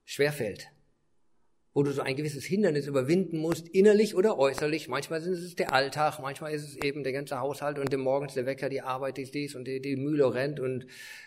schwerfällt 0.07 0.71
wo 1.73 1.83
du 1.83 1.93
so 1.93 2.03
ein 2.03 2.17
gewisses 2.17 2.45
Hindernis 2.45 2.87
überwinden 2.87 3.39
musst, 3.39 3.69
innerlich 3.69 4.17
oder 4.17 4.39
äußerlich. 4.39 4.89
Manchmal 4.89 5.21
ist 5.21 5.27
es 5.27 5.55
der 5.55 5.73
Alltag, 5.73 6.19
manchmal 6.21 6.53
ist 6.53 6.65
es 6.65 6.77
eben 6.77 7.05
der 7.05 7.13
ganze 7.13 7.39
Haushalt 7.39 7.79
und 7.79 7.93
dem 7.93 8.01
morgens 8.01 8.35
der 8.35 8.47
Wecker, 8.47 8.69
die 8.69 8.83
Arbeit 8.83 9.19
ist 9.19 9.35
dies 9.35 9.55
und 9.55 9.67
die, 9.67 9.81
die 9.81 9.97
Mühle 9.97 10.35
rennt 10.35 10.59
und 10.59 10.87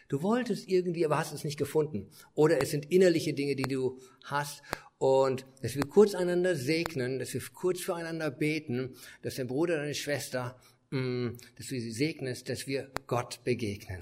du 0.10 0.22
wolltest 0.22 0.68
irgendwie, 0.68 1.06
aber 1.06 1.18
hast 1.18 1.34
es 1.34 1.46
nicht 1.46 1.58
gefunden. 1.58 2.10
Oder 2.34 2.62
es 2.62 2.72
sind 2.72 2.92
innerliche 2.92 3.34
Dinge, 3.34 3.56
die 3.56 3.64
du 3.64 4.00
hast 4.26 4.62
und 4.98 5.46
dass 5.62 5.76
wir 5.76 5.84
kurz 5.84 6.14
einander 6.14 6.56
segnen, 6.56 7.20
dass 7.20 7.34
wir 7.34 7.42
kurz 7.54 7.80
füreinander 7.80 8.30
beten, 8.30 8.96
dass 9.22 9.36
dein 9.36 9.48
Bruder, 9.48 9.78
deine 9.78 9.96
Schwester 9.96 10.60
mm, 10.92 11.30
dass 11.58 11.68
du 11.68 11.80
sie 11.80 11.92
segnest, 11.92 12.50
dass 12.50 12.68
wir 12.68 12.92
Gott 13.08 13.44
begegnen. 13.46 14.00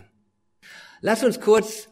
Lass 1.01 1.23
uns 1.23 1.39
kurz 1.39 1.90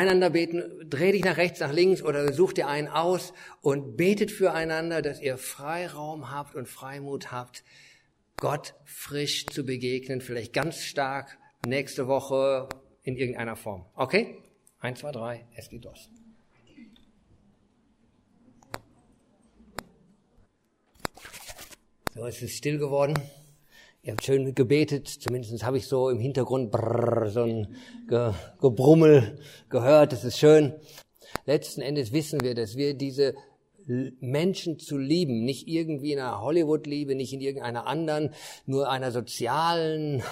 einander 0.00 0.30
beten. 0.30 0.62
Dreh 0.88 1.12
dich 1.12 1.24
nach 1.24 1.36
rechts, 1.36 1.60
nach 1.60 1.72
links 1.72 2.02
oder 2.02 2.32
such 2.32 2.54
dir 2.54 2.68
einen 2.68 2.88
aus 2.88 3.32
und 3.60 3.96
betet 3.96 4.30
füreinander, 4.30 5.02
dass 5.02 5.20
ihr 5.20 5.36
Freiraum 5.36 6.30
habt 6.30 6.54
und 6.54 6.68
Freimut 6.68 7.30
habt, 7.30 7.62
Gott 8.36 8.74
frisch 8.84 9.46
zu 9.46 9.64
begegnen, 9.64 10.20
vielleicht 10.22 10.52
ganz 10.52 10.82
stark 10.82 11.38
nächste 11.66 12.08
Woche 12.08 12.68
in 13.02 13.16
irgendeiner 13.16 13.56
Form. 13.56 13.84
Okay? 13.94 14.42
Eins, 14.78 15.00
zwei, 15.00 15.12
drei, 15.12 15.46
es 15.54 15.68
geht 15.68 15.84
los. 15.84 16.10
So, 22.14 22.26
es 22.26 22.40
ist 22.42 22.56
still 22.56 22.78
geworden. 22.78 23.14
Ihr 24.02 24.12
habt 24.12 24.24
schön 24.24 24.54
gebetet, 24.54 25.08
zumindest 25.08 25.62
habe 25.62 25.76
ich 25.76 25.86
so 25.86 26.08
im 26.08 26.20
Hintergrund 26.20 26.70
brrr, 26.70 27.28
so 27.28 27.42
ein 27.42 27.76
Ge 28.08 28.32
Gebrummel 28.58 29.38
gehört, 29.68 30.12
das 30.12 30.24
ist 30.24 30.38
schön. 30.38 30.72
Letzten 31.44 31.82
Endes 31.82 32.10
wissen 32.10 32.40
wir, 32.40 32.54
dass 32.54 32.76
wir 32.76 32.94
diese 32.94 33.34
Menschen 33.86 34.78
zu 34.78 34.96
lieben, 34.96 35.44
nicht 35.44 35.68
irgendwie 35.68 36.12
in 36.12 36.18
einer 36.18 36.40
Hollywood-Liebe, 36.40 37.14
nicht 37.14 37.34
in 37.34 37.42
irgendeiner 37.42 37.86
anderen, 37.86 38.32
nur 38.64 38.88
einer 38.88 39.10
sozialen 39.10 40.22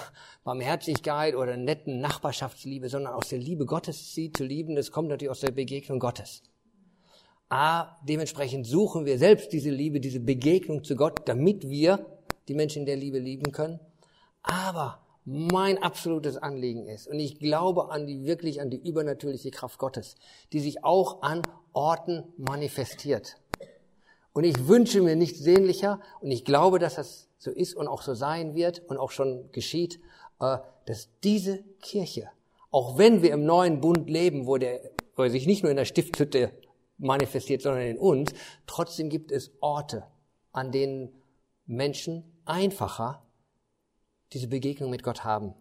Barmherzigkeit 0.43 1.35
oder 1.35 1.55
netten 1.55 2.01
Nachbarschaftsliebe, 2.01 2.89
sondern 2.89 3.13
aus 3.13 3.29
der 3.29 3.37
Liebe 3.37 3.67
Gottes 3.67 4.15
sie 4.15 4.31
zu 4.31 4.45
lieben, 4.45 4.75
das 4.75 4.89
kommt 4.89 5.09
natürlich 5.09 5.29
aus 5.29 5.41
der 5.41 5.51
Begegnung 5.51 5.99
Gottes. 5.99 6.41
A, 7.49 7.99
dementsprechend 8.03 8.65
suchen 8.65 9.05
wir 9.05 9.19
selbst 9.19 9.53
diese 9.53 9.69
Liebe, 9.69 9.99
diese 9.99 10.19
Begegnung 10.19 10.83
zu 10.83 10.95
Gott, 10.95 11.27
damit 11.27 11.69
wir 11.69 12.18
die 12.49 12.55
Menschen 12.55 12.85
der 12.85 12.97
Liebe 12.97 13.19
lieben 13.19 13.51
können. 13.51 13.79
Aber 14.43 14.99
mein 15.23 15.77
absolutes 15.77 16.37
Anliegen 16.37 16.87
ist, 16.87 17.07
und 17.07 17.19
ich 17.19 17.39
glaube 17.39 17.91
an 17.91 18.07
die, 18.07 18.25
wirklich 18.25 18.61
an 18.61 18.69
die 18.69 18.77
übernatürliche 18.77 19.51
Kraft 19.51 19.77
Gottes, 19.77 20.15
die 20.51 20.59
sich 20.59 20.83
auch 20.83 21.21
an 21.21 21.43
Orten 21.71 22.23
manifestiert. 22.37 23.37
Und 24.33 24.43
ich 24.43 24.67
wünsche 24.67 25.01
mir 25.01 25.15
nichts 25.15 25.39
sehnlicher, 25.39 26.01
und 26.21 26.31
ich 26.31 26.45
glaube, 26.45 26.79
dass 26.79 26.95
das 26.95 27.27
so 27.37 27.51
ist 27.51 27.75
und 27.75 27.87
auch 27.87 28.01
so 28.01 28.15
sein 28.15 28.55
wird 28.55 28.79
und 28.87 28.97
auch 28.97 29.11
schon 29.11 29.51
geschieht, 29.51 29.99
äh, 30.39 30.57
dass 30.85 31.09
diese 31.23 31.63
Kirche, 31.81 32.29
auch 32.71 32.97
wenn 32.97 33.21
wir 33.21 33.31
im 33.31 33.45
neuen 33.45 33.81
Bund 33.81 34.09
leben, 34.09 34.47
wo 34.47 34.57
der, 34.57 34.81
wo 35.15 35.23
er 35.23 35.29
sich 35.29 35.45
nicht 35.45 35.63
nur 35.63 35.69
in 35.69 35.77
der 35.77 35.85
Stiftshütte 35.85 36.51
manifestiert, 36.97 37.61
sondern 37.61 37.83
in 37.83 37.97
uns, 37.97 38.31
trotzdem 38.65 39.09
gibt 39.09 39.31
es 39.31 39.51
Orte, 39.61 40.03
an 40.51 40.71
denen 40.71 41.13
Menschen 41.69 42.23
einfacher 42.45 43.23
diese 44.33 44.47
Begegnung 44.47 44.89
mit 44.89 45.03
Gott 45.03 45.23
haben. 45.23 45.53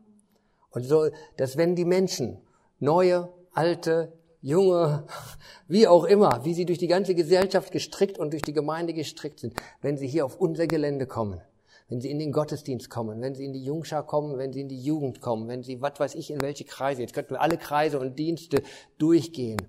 Und 0.71 0.85
so, 0.85 1.11
dass 1.37 1.57
wenn 1.57 1.77
die 1.77 1.85
Menschen, 1.85 2.41
neue, 2.79 3.29
alte, 3.53 4.13
junge, 4.41 5.07
wie 5.69 5.87
auch 5.87 6.05
immer, 6.05 6.45
wie 6.45 6.55
sie 6.55 6.65
durch 6.65 6.79
die 6.79 6.87
ganze 6.87 7.15
Gesellschaft 7.15 7.73
gestrickt 7.73 8.19
und 8.19 8.33
durch 8.33 8.43
die 8.43 8.53
Gemeinde 8.55 8.95
gestrickt 8.95 9.41
sind, 9.41 9.55
wenn 9.83 9.99
sie 9.99 10.09
hier 10.09 10.25
auf 10.25 10.37
unser 10.37 10.67
Gelände 10.67 11.07
kommen, 11.07 11.43
wenn 11.89 12.01
sie 12.01 12.11
in 12.11 12.19
den 12.19 12.33
Gottesdienst 12.33 12.89
kommen, 12.89 13.21
wenn 13.21 13.35
sie 13.35 13.45
in 13.45 13.53
die 13.53 13.65
Jungschar 13.65 14.07
kommen, 14.07 14.39
wenn 14.39 14.53
sie 14.53 14.63
in 14.63 14.69
die 14.69 14.83
Jugend 14.83 15.21
kommen, 15.21 15.47
wenn 15.47 15.63
sie, 15.63 15.83
was 15.83 16.01
weiß 16.01 16.15
ich, 16.15 16.31
in 16.31 16.41
welche 16.41 16.65
Kreise, 16.65 17.03
jetzt 17.03 17.13
könnten 17.13 17.35
wir 17.35 17.43
alle 17.43 17.59
Kreise 17.59 17.99
und 17.99 18.19
Dienste 18.19 18.63
durchgehen, 18.97 19.61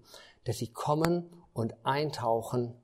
dass 0.45 0.57
sie 0.57 0.67
kommen 0.67 1.29
und 1.53 1.75
eintauchen 1.83 2.75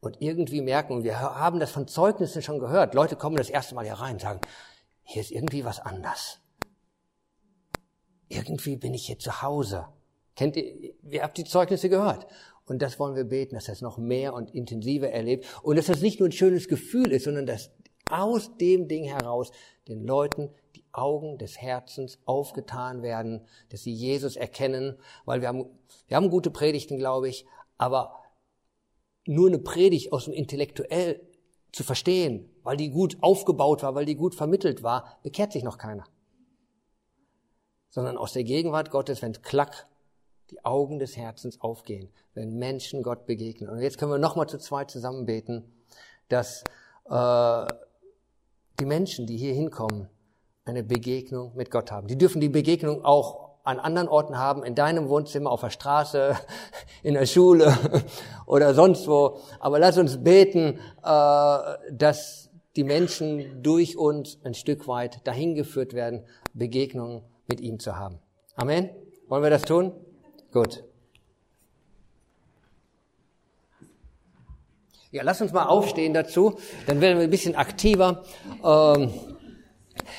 und 0.00 0.20
irgendwie 0.20 0.60
merken, 0.60 0.92
und 0.92 1.04
wir 1.04 1.20
haben 1.20 1.60
das 1.60 1.70
von 1.70 1.88
Zeugnissen 1.88 2.42
schon 2.42 2.58
gehört, 2.58 2.94
Leute 2.94 3.16
kommen 3.16 3.36
das 3.36 3.50
erste 3.50 3.74
Mal 3.74 3.84
hier 3.84 3.94
rein 3.94 4.14
und 4.14 4.20
sagen, 4.20 4.40
hier 5.02 5.22
ist 5.22 5.30
irgendwie 5.30 5.64
was 5.64 5.80
anders. 5.80 6.40
Irgendwie 8.28 8.76
bin 8.76 8.94
ich 8.94 9.06
hier 9.06 9.18
zu 9.18 9.42
Hause. 9.42 9.86
Kennt 10.36 10.56
ihr, 10.56 10.94
ihr 11.02 11.22
habt 11.22 11.38
die 11.38 11.44
Zeugnisse 11.44 11.88
gehört. 11.88 12.26
Und 12.66 12.82
das 12.82 12.98
wollen 12.98 13.16
wir 13.16 13.24
beten, 13.24 13.54
dass 13.54 13.64
das 13.64 13.80
noch 13.80 13.96
mehr 13.96 14.34
und 14.34 14.54
intensiver 14.54 15.08
erlebt. 15.08 15.46
Und 15.62 15.76
dass 15.76 15.86
das 15.86 16.02
nicht 16.02 16.20
nur 16.20 16.28
ein 16.28 16.32
schönes 16.32 16.68
Gefühl 16.68 17.10
ist, 17.12 17.24
sondern 17.24 17.46
dass 17.46 17.70
aus 18.10 18.56
dem 18.58 18.88
Ding 18.88 19.04
heraus 19.04 19.50
den 19.88 20.04
Leuten 20.04 20.50
die 20.76 20.84
Augen 20.92 21.38
des 21.38 21.60
Herzens 21.60 22.18
aufgetan 22.26 23.02
werden, 23.02 23.46
dass 23.70 23.82
sie 23.82 23.92
Jesus 23.92 24.36
erkennen, 24.36 24.98
weil 25.24 25.40
wir 25.40 25.48
haben, 25.48 25.66
wir 26.06 26.16
haben 26.16 26.30
gute 26.30 26.50
Predigten, 26.50 26.98
glaube 26.98 27.28
ich, 27.28 27.46
aber 27.78 28.22
nur 29.28 29.48
eine 29.48 29.58
Predigt 29.58 30.12
aus 30.12 30.24
dem 30.24 30.34
Intellektuell 30.34 31.20
zu 31.72 31.84
verstehen, 31.84 32.48
weil 32.62 32.76
die 32.76 32.90
gut 32.90 33.18
aufgebaut 33.20 33.82
war, 33.82 33.94
weil 33.94 34.06
die 34.06 34.16
gut 34.16 34.34
vermittelt 34.34 34.82
war, 34.82 35.18
bekehrt 35.22 35.52
sich 35.52 35.62
noch 35.62 35.78
keiner. 35.78 36.04
Sondern 37.90 38.16
aus 38.16 38.32
der 38.32 38.44
Gegenwart 38.44 38.90
Gottes, 38.90 39.22
wenn 39.22 39.32
klack 39.42 39.86
die 40.50 40.64
Augen 40.64 40.98
des 40.98 41.16
Herzens 41.16 41.60
aufgehen, 41.60 42.08
wenn 42.32 42.58
Menschen 42.58 43.02
Gott 43.02 43.26
begegnen. 43.26 43.68
Und 43.68 43.80
jetzt 43.80 43.98
können 43.98 44.12
wir 44.12 44.18
nochmal 44.18 44.48
zu 44.48 44.58
zweit 44.58 44.90
zusammen 44.90 45.26
beten, 45.26 45.64
dass 46.28 46.64
äh, 47.04 47.66
die 48.80 48.86
Menschen, 48.86 49.26
die 49.26 49.36
hier 49.36 49.52
hinkommen, 49.52 50.08
eine 50.64 50.82
Begegnung 50.82 51.54
mit 51.54 51.70
Gott 51.70 51.90
haben. 51.90 52.06
Die 52.06 52.16
dürfen 52.16 52.40
die 52.40 52.48
Begegnung 52.48 53.04
auch 53.04 53.47
an 53.68 53.78
anderen 53.78 54.08
Orten 54.08 54.38
haben, 54.38 54.64
in 54.64 54.74
deinem 54.74 55.10
Wohnzimmer, 55.10 55.50
auf 55.50 55.60
der 55.60 55.68
Straße, 55.68 56.36
in 57.02 57.14
der 57.14 57.26
Schule 57.26 57.76
oder 58.46 58.72
sonst 58.72 59.06
wo. 59.06 59.40
Aber 59.60 59.78
lass 59.78 59.98
uns 59.98 60.24
beten, 60.24 60.78
äh, 61.04 61.58
dass 61.92 62.48
die 62.76 62.84
Menschen 62.84 63.62
durch 63.62 63.98
uns 63.98 64.38
ein 64.42 64.54
Stück 64.54 64.88
weit 64.88 65.26
dahin 65.26 65.54
geführt 65.54 65.92
werden, 65.92 66.24
Begegnungen 66.54 67.22
mit 67.46 67.60
ihm 67.60 67.78
zu 67.78 67.96
haben. 67.96 68.20
Amen. 68.56 68.88
Wollen 69.28 69.42
wir 69.42 69.50
das 69.50 69.62
tun? 69.62 69.92
Gut. 70.50 70.82
Ja, 75.10 75.22
lass 75.22 75.40
uns 75.42 75.52
mal 75.52 75.66
aufstehen 75.66 76.14
dazu, 76.14 76.58
dann 76.86 77.00
werden 77.00 77.18
wir 77.18 77.24
ein 77.24 77.30
bisschen 77.30 77.54
aktiver. 77.54 78.24
Ähm, 78.64 79.10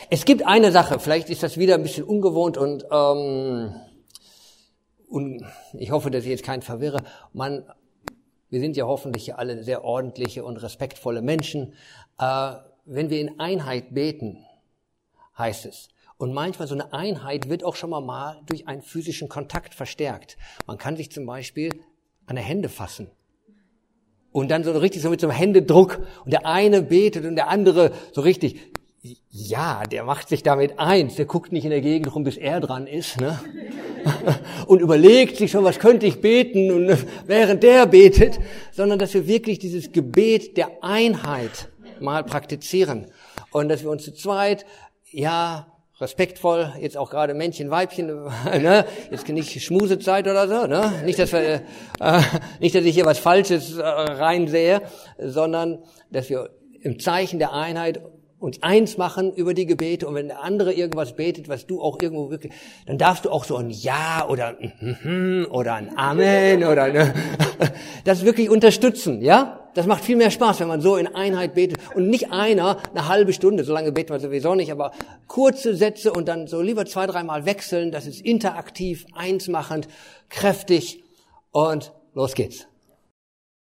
es 0.10 0.26
gibt 0.26 0.46
eine 0.46 0.72
Sache, 0.72 1.00
vielleicht 1.00 1.30
ist 1.30 1.44
das 1.44 1.58
wieder 1.58 1.76
ein 1.76 1.84
bisschen 1.84 2.04
ungewohnt 2.04 2.58
und, 2.58 2.86
ähm, 2.92 3.76
und 5.08 5.46
ich 5.74 5.92
hoffe, 5.92 6.10
dass 6.10 6.24
ich 6.24 6.30
jetzt 6.30 6.44
keinen 6.44 6.64
verwirre. 6.64 7.04
Man, 7.32 7.64
wir 8.50 8.60
sind 8.60 8.76
ja 8.76 8.86
hoffentlich 8.86 9.36
alle 9.36 9.64
sehr 9.64 9.84
ordentliche 9.84 10.44
und 10.44 10.58
respektvolle 10.58 11.22
Menschen. 11.22 11.74
Äh, 12.18 12.54
wenn 12.86 13.12
wir 13.12 13.22
in 13.22 13.40
Einheit 13.40 13.94
beten, 13.94 14.46
heißt 15.38 15.68
es. 15.68 15.90
Und 16.18 16.34
manchmal 16.34 16.68
so 16.68 16.74
eine 16.74 16.92
Einheit 16.92 17.48
wird 17.48 17.64
auch 17.64 17.76
schon 17.76 17.92
mal, 17.92 18.02
mal 18.02 18.42
durch 18.48 18.68
einen 18.68 18.82
physischen 18.82 19.30
Kontakt 19.30 19.74
verstärkt. 19.76 20.38
Man 20.66 20.78
kann 20.78 20.98
sich 20.98 21.12
zum 21.12 21.26
Beispiel 21.26 21.72
an 22.26 22.36
der 22.36 22.44
Hände 22.44 22.68
fassen. 22.68 23.12
Und 24.32 24.50
dann 24.52 24.64
so 24.64 24.72
richtig 24.72 25.02
so 25.02 25.10
mit 25.10 25.22
so 25.22 25.28
einem 25.28 25.38
Händedruck. 25.38 26.02
Und 26.26 26.34
der 26.34 26.46
eine 26.46 26.82
betet 26.82 27.26
und 27.26 27.36
der 27.36 27.48
andere 27.48 27.94
so 28.12 28.22
richtig 28.22 28.74
ja, 29.30 29.84
der 29.84 30.04
macht 30.04 30.28
sich 30.30 30.44
damit 30.44 30.78
eins. 30.78 31.16
Der 31.16 31.26
guckt 31.26 31.52
nicht 31.52 31.64
in 31.64 31.70
der 31.70 31.82
Gegend 31.82 32.14
rum, 32.14 32.24
bis 32.24 32.38
er 32.38 32.60
dran 32.60 32.86
ist, 32.86 33.20
ne? 33.20 33.40
und 34.68 34.82
überlegt 34.82 35.38
sich 35.38 35.52
schon, 35.52 35.64
was 35.64 35.80
könnte 35.80 36.06
ich 36.06 36.22
beten 36.22 36.72
und 36.72 37.06
während 37.26 37.64
der 37.64 37.86
betet, 37.86 38.40
sondern 38.72 39.00
dass 39.00 39.14
wir 39.14 39.28
wirklich 39.28 39.60
dieses 39.60 39.92
Gebet 39.92 40.58
der 40.58 40.84
Einheit 40.84 41.70
mal 42.02 42.24
praktizieren 42.24 43.08
und 43.52 43.70
dass 43.70 43.84
wir 43.84 43.90
uns 43.90 44.04
zu 44.04 44.14
zweit, 44.14 44.66
ja, 45.12 45.68
respektvoll, 46.00 46.74
jetzt 46.80 46.96
auch 46.96 47.10
gerade 47.10 47.34
Männchen, 47.34 47.70
Weibchen, 47.70 48.08
ne? 48.46 48.86
jetzt 49.12 49.28
nicht 49.28 49.62
Schmusezeit 49.62 50.28
oder 50.28 50.48
so, 50.48 50.68
ne? 50.68 51.02
nicht, 51.06 51.20
dass 51.20 51.32
wir, 51.32 51.62
äh, 52.00 52.22
nicht, 52.60 52.76
dass 52.76 52.84
ich 52.84 52.96
hier 52.96 53.06
was 53.06 53.20
Falsches 53.20 53.78
äh, 53.78 53.84
reinsehe, 53.84 54.82
sondern 55.18 55.84
dass 56.12 56.30
wir 56.30 56.50
im 56.82 57.00
Zeichen 57.00 57.40
der 57.40 57.54
Einheit 57.54 58.02
uns 58.40 58.64
eins 58.64 58.98
machen 58.98 59.34
über 59.34 59.54
die 59.54 59.66
Gebete 59.66 60.08
und 60.08 60.16
wenn 60.16 60.30
der 60.30 60.42
andere 60.42 60.74
irgendwas 60.74 61.14
betet, 61.16 61.50
was 61.50 61.68
du 61.68 61.82
auch 61.82 61.98
irgendwo 62.02 62.30
wirklich, 62.30 62.54
dann 62.86 62.98
darfst 62.98 63.26
du 63.26 63.32
auch 63.32 63.44
so 63.44 63.58
ein 63.58 63.70
Ja 63.70 64.26
oder 64.30 64.56
ein 64.58 65.46
oder 65.52 65.74
ein 65.74 65.98
Amen 65.98 66.64
oder 66.64 66.88
ne, 66.88 67.14
das 68.06 68.24
wirklich 68.24 68.50
unterstützen, 68.50 69.22
ja? 69.22 69.56
Das 69.76 69.86
macht 69.86 70.04
viel 70.04 70.16
mehr 70.16 70.32
Spaß, 70.32 70.62
wenn 70.62 70.68
man 70.68 70.82
so 70.82 70.96
in 70.96 71.08
Einheit 71.08 71.54
betet 71.54 71.78
und 71.96 72.10
nicht 72.10 72.32
einer 72.32 72.78
eine 72.94 73.08
halbe 73.08 73.34
Stunde, 73.34 73.64
so 73.64 73.74
lange 73.74 73.92
beten 73.92 74.12
wir 74.12 74.20
sowieso 74.20 74.56
nicht, 74.56 74.72
aber 74.72 74.92
kurze 75.28 75.76
Sätze 75.76 76.12
und 76.12 76.28
dann 76.28 76.48
so 76.48 76.62
lieber 76.62 76.86
zwei, 76.86 77.08
dreimal 77.08 77.46
wechseln, 77.46 77.92
das 77.92 78.08
ist 78.08 78.22
interaktiv, 78.22 79.06
einsmachend, 79.14 79.88
kräftig 80.30 81.04
und 81.52 81.92
los 82.14 82.36
geht's. 82.36 82.69